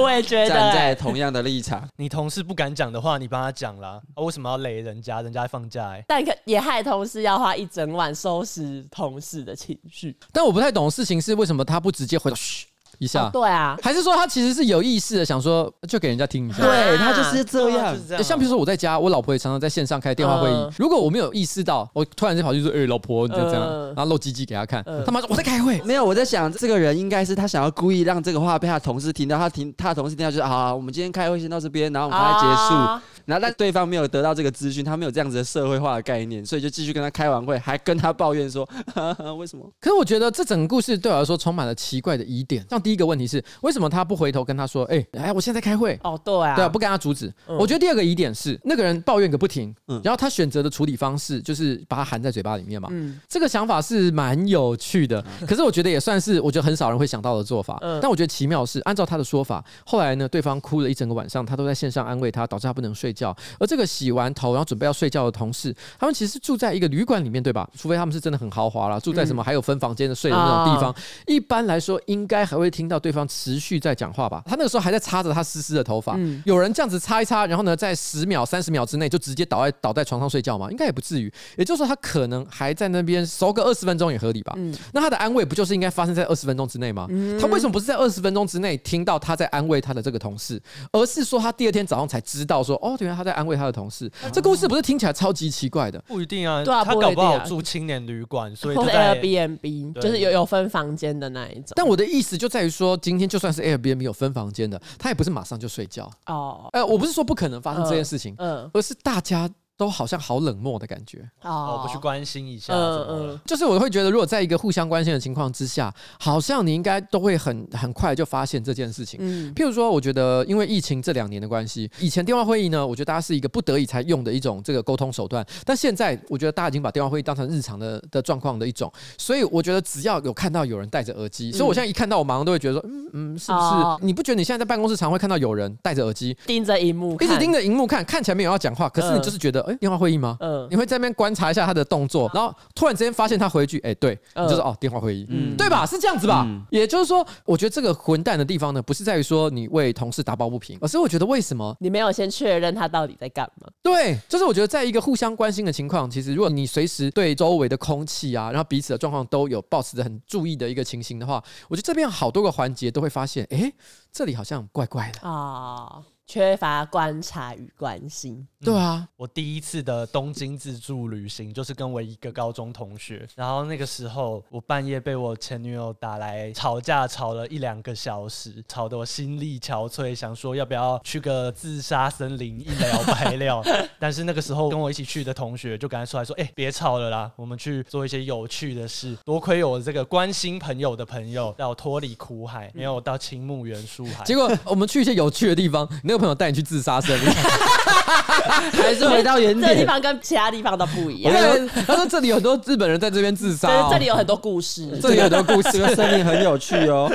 [0.00, 0.48] 我也觉得。
[0.48, 4.00] 站在同样的立场，你同事不敢讲的话，你帮他讲啦。
[4.14, 5.20] 啊，为什么要雷人家？
[5.20, 6.04] 人家放假哎。
[6.08, 10.16] 但可也害同事要花一整晚收拾同事的情绪。
[10.32, 12.66] 但我不太懂的事情是，为什么他不直接回头嘘？
[12.98, 17.96] 一下、哦，对啊，还是说他其实是有意识的，想说就给人家听一下，对他就是这样。
[18.22, 32.74] 像比如说我在家，我老婆也常常在线上开电话会议，呃、如果我没有意识到，我突然间跑去说，哎、欸，老婆你就这样，呃、然后露鸡鸡给他看，呃、他妈说我在开会，没有，我在想这个人应该是他想要故意让这个话被他同事听到，他听他的同事听到就是好，我们今天开会先到这边，然后我们快结束。
[32.74, 38.64] 啊然后但对方没有得到这个资讯，他没有这样子的社会化的概念，所以就继续跟他开完会，还跟他抱怨说
[38.94, 42.64] ：“哈哈为什么？”可是我觉得这整个故事对我来说充满了奇怪的疑点。
[42.70, 47.32] 像第一个问题是，为什么他不回头跟他说：“哎、欸，哎，我现在在开会。”哦，对啊，对啊，不跟他阻止。
[47.46, 52.88] 嗯、我觉得第二个疑点是，那个人抱怨个不停，嗯，然后他选择的处理方式就是把他含在嘴巴里面嘛。
[52.92, 57.78] 嗯，这个想法是蛮有趣的，可是我觉得也算是我觉得很少人会想到的做法。
[57.80, 63.84] 嗯，但我觉得奇妙的是，按照他的说法，后来呢，对方哭了一整个晚上，他都在线上安慰他，导致他不能睡觉，而这个。
[63.94, 67.68] 洗完头，然后准备要睡觉的同事，他们其实住在一个旅馆里面，对吧？
[67.78, 70.90] 除非他们是真的很豪华了，住在什么还有分房间的睡的那种地方。
[70.90, 74.42] 嗯、一般来说，应该还会听到对方持续在讲话吧？
[74.46, 80.68] 他那个时候还在擦着他湿湿的头发，嗯、有人这样子擦一擦，然后呢，在十秒、三十秒之内就直接倒在倒在床上睡觉吗？
[80.70, 81.32] 应该也不至于。
[81.56, 84.54] 也就是说，他可能还在那边熟个二十分钟也合理吧？
[84.56, 87.06] 嗯、那他的安慰不就是应该发生在二十分钟之内吗？
[87.10, 90.60] 嗯、他为什么不是在二十分钟之内听到他在安慰他的这个同事，
[90.90, 94.10] 而是说他第二天早上才知道说哦，原来他在安慰他的同事？
[94.24, 94.64] 嗯、这故事。
[94.66, 96.02] 不是听起来超级奇怪的？
[96.08, 101.74] 不一定啊，对啊，他搞不好住青年旅馆，所以或者 Airbnb 就是有有分房间的那一种。
[101.76, 106.68] 但我的意思就在于说，今天就算是 Airbnb 有分房间的，他也不是马上就睡觉哦。
[106.72, 109.48] 哎，我不是说不可能发生这件事情，嗯，而是大家。
[109.76, 111.28] 都好像好冷漠的感觉。
[111.42, 119.18] 哦，不去关心一下，嗯嗯，就是我会觉得，如果在一个互相关心的情况之下，好像你应该都会很很快就发现这件事情。
[119.22, 134.04] 嗯，譬如说，我觉得因为疫情这两年的关系，以前电话会议呢，我觉得大家是一个不得已才用的一种这个沟通手段，但现在我觉得大家已经把电话会议当成日常的的状况的一种，所以我觉得只要有看到有人戴着耳机，所以我现在一看到我马上都会觉得说，嗯嗯，是不是？
[134.06, 140.36] 你不觉得你现在在办公室常会看到有人戴着耳机，盯着荧幕，一直盯着荧幕看，看起来没有要讲话，可是你就是觉得哎电话会议吗？
[140.40, 145.84] 嗯，你会在那边观察一下他的动作，然后突然之间发现他回一句，哎对，你就是哦电话会议，嗯，对吧？
[145.86, 146.46] 是这样子吧？
[146.70, 153.68] 也就是说，我觉得这个混蛋的地方呢，不是在于说你为同事打抱不平，而是我觉得为什么你没有先确认他到底在干嘛？
[153.82, 163.72] 对，就是我觉得在一个互相关心的情况，其实如果你随时对周围的空气啊，然后彼此的状况都有保持着很注意的一个情形的话，我觉得这边好多个环节都会发现，哎，
[164.12, 166.02] 这里好像怪怪的啊。
[166.26, 183.62] 缺乏观察与关心，对啊，我第一次的东京自助旅行就是跟我一个高中同学，然后那个时候我半夜被我前女友打来吵架，吵了一两个小时，吵得我心力憔悴，想说要不要去个自杀森林一了百了。
[184.00, 194.24] 但是那个时候跟我一起去的同学就赶快出来说：“哎，别吵了啦，我们去做一些有趣的事。”多亏有这个关心朋友的朋友，让我脱离苦海，没有到青木原树海。
[194.24, 195.86] 结果我们去一些有趣的地方。
[196.02, 197.28] 那个朋友带你去自杀森林，
[198.72, 199.74] 还是回到原点？
[199.74, 201.32] 这地方跟其他地方都不一样。
[201.32, 207.10] 对，他说这里有很多日本人在这边自杀，哦，这里有很多故事，这里有很多故事，这个森林很有趣哦。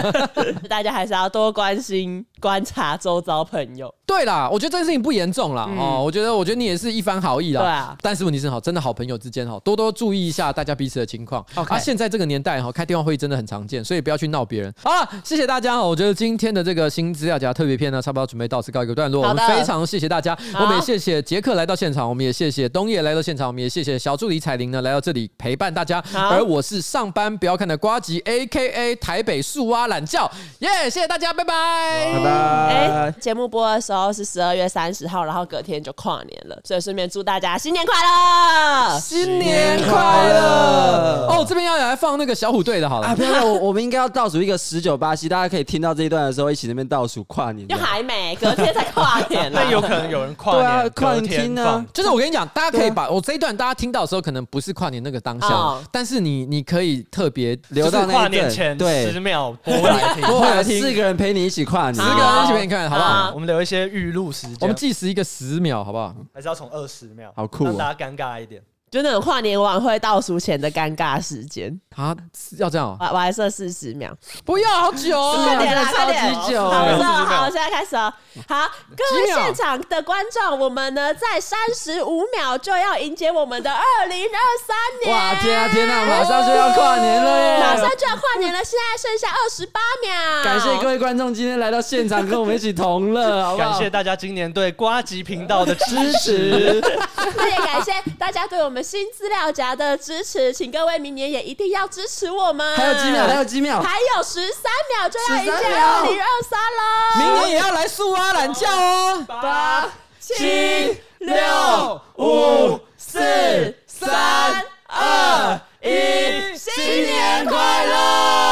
[0.68, 3.94] 大家还是要多关心、观察周遭朋友。
[4.10, 5.68] 对啦，我觉得这件事情不严重啦。
[5.70, 6.02] 嗯、哦。
[6.04, 7.62] 我觉得，我觉得你也是一番好意啦。
[7.62, 7.96] 对啊。
[8.02, 11.44] 但是问题是，好，真的好朋友之间，哈，多多注意一下大家彼此的情况。
[11.54, 14.74] Okay 啊，现在这个年代，哈，开电话会议真的很常见，所以不要去闹别人。
[14.82, 15.80] 好了，谢谢大家。
[15.80, 19.22] 我觉得今天的这个新资料夹特别篇呢，差不多准备到此告一个段落。
[19.28, 26.02] 我们非常谢谢大家，我们也谢谢杰克来到现场，我们也谢谢东野来到现场，我们也谢谢小助理彩玲呢来到这里陪伴大家。
[26.14, 28.96] 而我是上班不要看的瓜吉，A.K.A.
[28.96, 30.68] 台北树蛙懒觉，耶！
[30.84, 32.30] 谢谢大家，拜拜，拜拜。
[32.30, 41.26] 哎，节目播的时候是十二月三十号，然后隔天就跨年了，所以顺便祝大家新年快乐，新年快乐。
[41.28, 47.66] 哦，这边要来放那个小虎队的，好了啊，不要，我 我们应该要倒数一个十九八七，大家可以听到这一段的时候，一起那边倒数跨年。
[47.68, 49.50] 就还没，隔天才跨年。
[49.52, 51.84] 那有可能有人跨年，对啊，跨年听呢。
[51.92, 63.32] 就是我跟你讲，大家可以把我这一段大家听到的时候，可能不是跨年那个当下，但是你你可以特别留到跨年前十秒 播来听，播来听，四个人陪你一起跨年，十个人一起陪你看，好不好？
[63.34, 66.14] 我们留一些预录时间，我们计时一个十秒，好不好？
[66.32, 68.62] 还是要从二十秒，好酷，让大家尴尬一点。
[68.90, 72.16] 就那种跨年晚会倒数前的尴尬时间啊，
[72.58, 72.96] 要这样？
[72.98, 74.12] 我我还剩四十秒，
[74.44, 78.12] 不要好久，快点啦，快点，超级久，好，好，现在开始哦。
[78.48, 85.16] 好，各位现场的观众，我们呢在三十五秒就要迎接我们的二零二三年。
[85.16, 87.60] 哇，天啊天啊，马上就要跨年了耶！
[87.60, 90.42] 马上就要跨年了，现在剩下二十八秒。
[90.42, 93.70] 感谢各位观众今天来到现场跟我们一起同乐， 好不好？
[93.70, 96.80] 感谢大家今年对瓜吉频道的支持，
[97.36, 98.84] 那也感谢大家对我们。
[98.90, 102.76] 新资料夹的支持，请各位明年也一定要支持我们。
[102.76, 103.26] 还有几秒？
[103.26, 103.80] 还有几秒？
[103.80, 106.80] 还有十三秒就要迎接二零二三了。
[107.18, 109.24] 明年也要来树蛙懒觉哦！
[109.28, 118.49] 八七六五四三二一，新年快乐！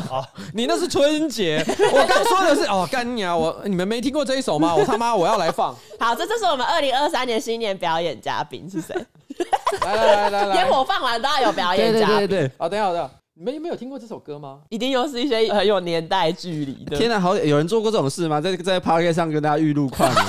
[0.00, 3.36] 好，你那是春节，我刚说的是哦，干你啊！
[3.36, 4.74] 我你们没听过这一首吗？
[4.74, 5.74] 我他妈我要来放。
[5.98, 8.94] 好，这就是我们二零二三年新年表演嘉宾是谁？
[9.82, 12.16] 来来来来来，烟火放完都要有表演嘉宾。
[12.16, 14.58] 对对对对，好，等一下等一下，你们有没有听过这首歌吗？
[14.70, 16.96] 一定又是一些很有年代距离的。
[16.96, 18.40] 天哪，好有人做过这种事吗？
[18.40, 20.24] 在在 Podcast 上跟大家预录跨年。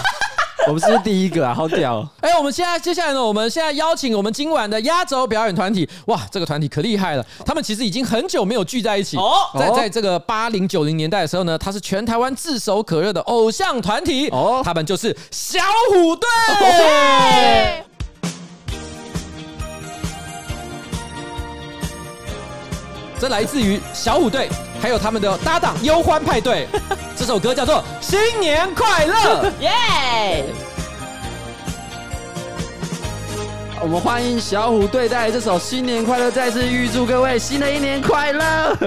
[0.69, 1.53] 我们是不是第一个啊？
[1.53, 2.05] 好屌！
[2.19, 3.23] 哎，我们现在接下来呢？
[3.23, 5.87] 我们现在邀请我们今晚的压轴表演团体。
[6.07, 7.25] 哇，这个团体可厉害了！
[7.45, 9.15] 他们其实已经很久没有聚在一起。
[9.17, 14.27] 哦，在在这个八零九零年代的时候呢，他是全台湾炙手可热的偶像团体。
[14.29, 15.59] 哦，他们就是小
[15.93, 16.27] 虎队。
[23.19, 24.49] 这来自于小虎队，
[24.79, 26.67] 还有他们的搭档忧欢派对。
[27.15, 30.45] 这首歌叫做《新年快乐》，耶！
[33.81, 38.77] 我们欢迎小虎队带来这首《新年快乐》，再次预祝各位新的一年快乐。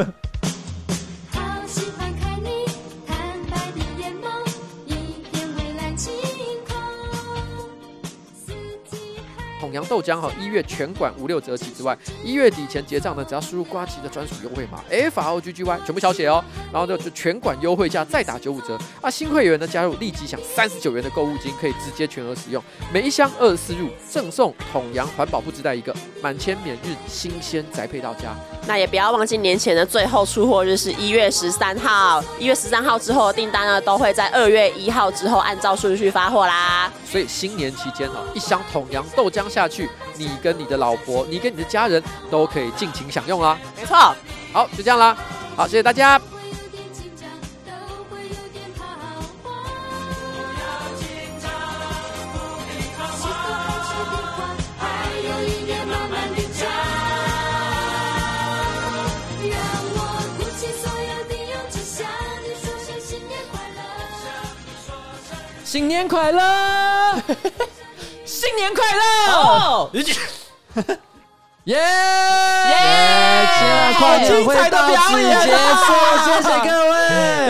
[9.73, 16.43] 洋豆浆哈，一月全馆五六折起之外，一月底前结账呢，只要输入瓜吉的专属优惠码 F R O G G Y，全部小写哦，
[16.73, 19.11] 然后就就全馆优惠价再打九五折啊！
[19.11, 22.63] 新会员呢加入立即享三十九元的购物金，可以直接全额使用，
[22.93, 28.35] 每一箱二十四入赠送桶洋环保布织袋一个，满千免运，新鲜宅配到家。
[28.67, 36.91] 那也不要忘记年前的最后出货日是一月十三号，一月十三号之后的订单呢都会在二月一号之后按照顺序发货啦。
[37.05, 43.59] 所以新年期间哈，一箱桶洋豆浆下去，你跟你的老婆，你跟你的家人都可以尽情享用啦。
[43.77, 43.97] 没错，
[44.53, 45.17] 好，就这样啦。
[45.57, 46.21] 好，谢谢大家。
[65.63, 67.23] 新年快乐！
[68.41, 69.03] 新年快乐！
[69.35, 69.91] 哦，
[71.65, 71.77] 耶！
[71.77, 71.77] 耶！
[73.99, 75.93] 跨年会到此结束，
[76.25, 76.97] 谢谢各位，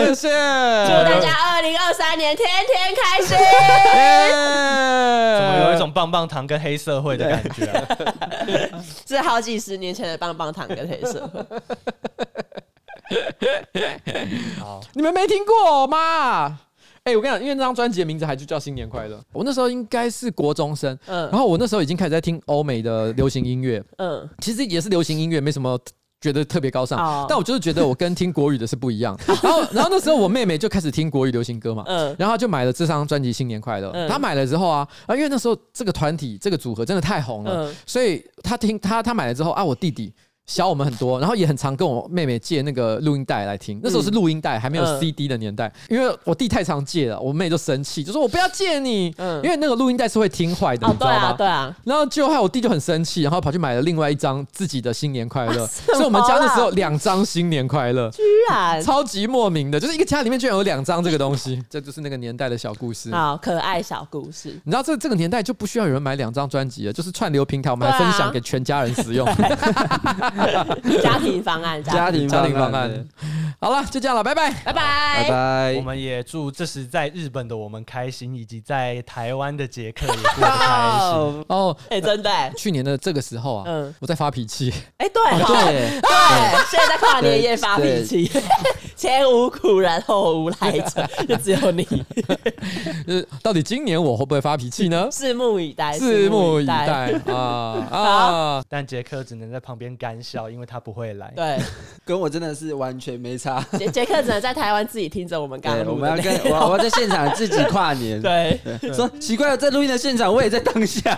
[0.07, 0.27] 谢谢，
[0.85, 3.37] 祝大家二零二三年天天开心。
[5.37, 7.87] 怎么有一种棒棒糖跟黑社会的感觉啊？
[9.07, 11.41] 是好几十年前的棒棒糖跟黑社会。
[14.59, 16.59] 好，你们没听过吗？
[17.03, 19.17] 哎、欸，我跟你讲，因为那张专辑的名字还就叫《新年快乐》。
[19.33, 25.79] 我那时候应该是国中生，嗯，然后我那时候已经开始在听欧美的流行音乐，嗯，其实也是流行音乐，没什么
[26.19, 29.17] 觉得特别高尚，哦、但我就是觉得我跟听国语的是不一样。
[29.25, 33.87] 然后，然后那时候我妹妹就开始听国语流行歌嘛，嗯，然后就买了这张专辑《新年快乐》。
[33.93, 40.13] 嗯，她买了之后啊，啊，因为那时候这个团体这个组合真的太红了，嗯、所以她听她她买了之后啊，我弟弟。
[40.51, 43.79] 小我们很多，然后也很常跟我妹妹借那个录音带来听。
[43.81, 45.71] 那时候是录音带，还没有 CD 的年代。
[45.87, 49.15] 因为我弟太常借了，我妹就生气，就说我不要借你。
[49.17, 51.31] 嗯，因为那个录音带是会听坏的，你知道吗？
[51.37, 51.73] 对啊。
[51.85, 55.65] 然后就害我弟就很生气，然后跑去买了另外一张自己的新年快乐。
[55.95, 63.09] 所以我们家那时候两张新年快乐，居然超级莫名的，就是一个家里面居然有两张这个东西， 这就是那个年代的小故事。
[63.11, 64.49] 好可爱小故事。
[64.65, 69.25] 你知道这这个年代就不需要有人买两张专辑了，就是串流平台，我们还分享给全家人使用。
[71.01, 73.07] 家庭方案，家庭家庭方案，
[73.59, 75.73] 好了，就这样了，拜拜，拜拜，拜拜。
[75.77, 81.45] 我们也祝这时在日本的我们开心，以及在台湾的杰克也过得开心。
[81.49, 84.73] 哦，哎，真的，去年的这个时候啊，嗯，我在发脾气。
[84.97, 86.01] 哎，对对。
[86.01, 88.31] 对，现在在跨年夜发脾气，
[88.95, 91.83] 前无古人后无来者，就只有你。
[93.05, 95.07] 就 是到底今年我会不会发脾气呢？
[95.11, 97.11] 拭目以待，拭目以待。
[97.27, 98.63] 啊啊！
[98.69, 100.49] 但杰克只能在旁边干笑。
[100.51, 101.57] 因为他不会来，对，
[102.03, 103.65] 跟我真的是完全没差。
[103.79, 108.21] 杰杰克只能在台湾自己听着我们刚刚，我们要跟 我我要在现场自己跨年。
[108.21, 108.59] 对，
[108.93, 111.17] 说奇怪了，在录音的现场，我也在当下。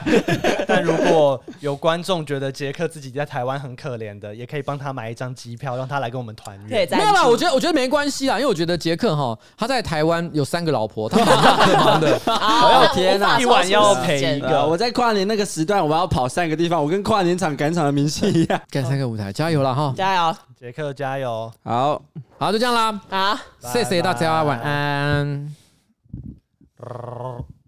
[0.67, 6.87] 但如果有观众觉得杰克自己在台湾很可怜的，也可以帮他买一张机票，让他来跟我们团圆。
[6.91, 12.19] 没有啦，我觉得我觉得没关系啦，因为我觉得杰克哈他在台湾有三个老婆，他很忙的。
[12.25, 14.65] 我要天哪，一晚要陪一个。
[14.67, 19.33] 我在跨年那个时段，我要跑三个地方，我跟跨年场赶场的明星一样，赶三个舞台。
[19.33, 19.91] 加油了哈！
[19.97, 21.51] 加油，杰克加油！
[21.63, 21.99] 好
[22.37, 22.91] 好，就这样啦。
[23.09, 25.55] 好，谢谢大家，晚安。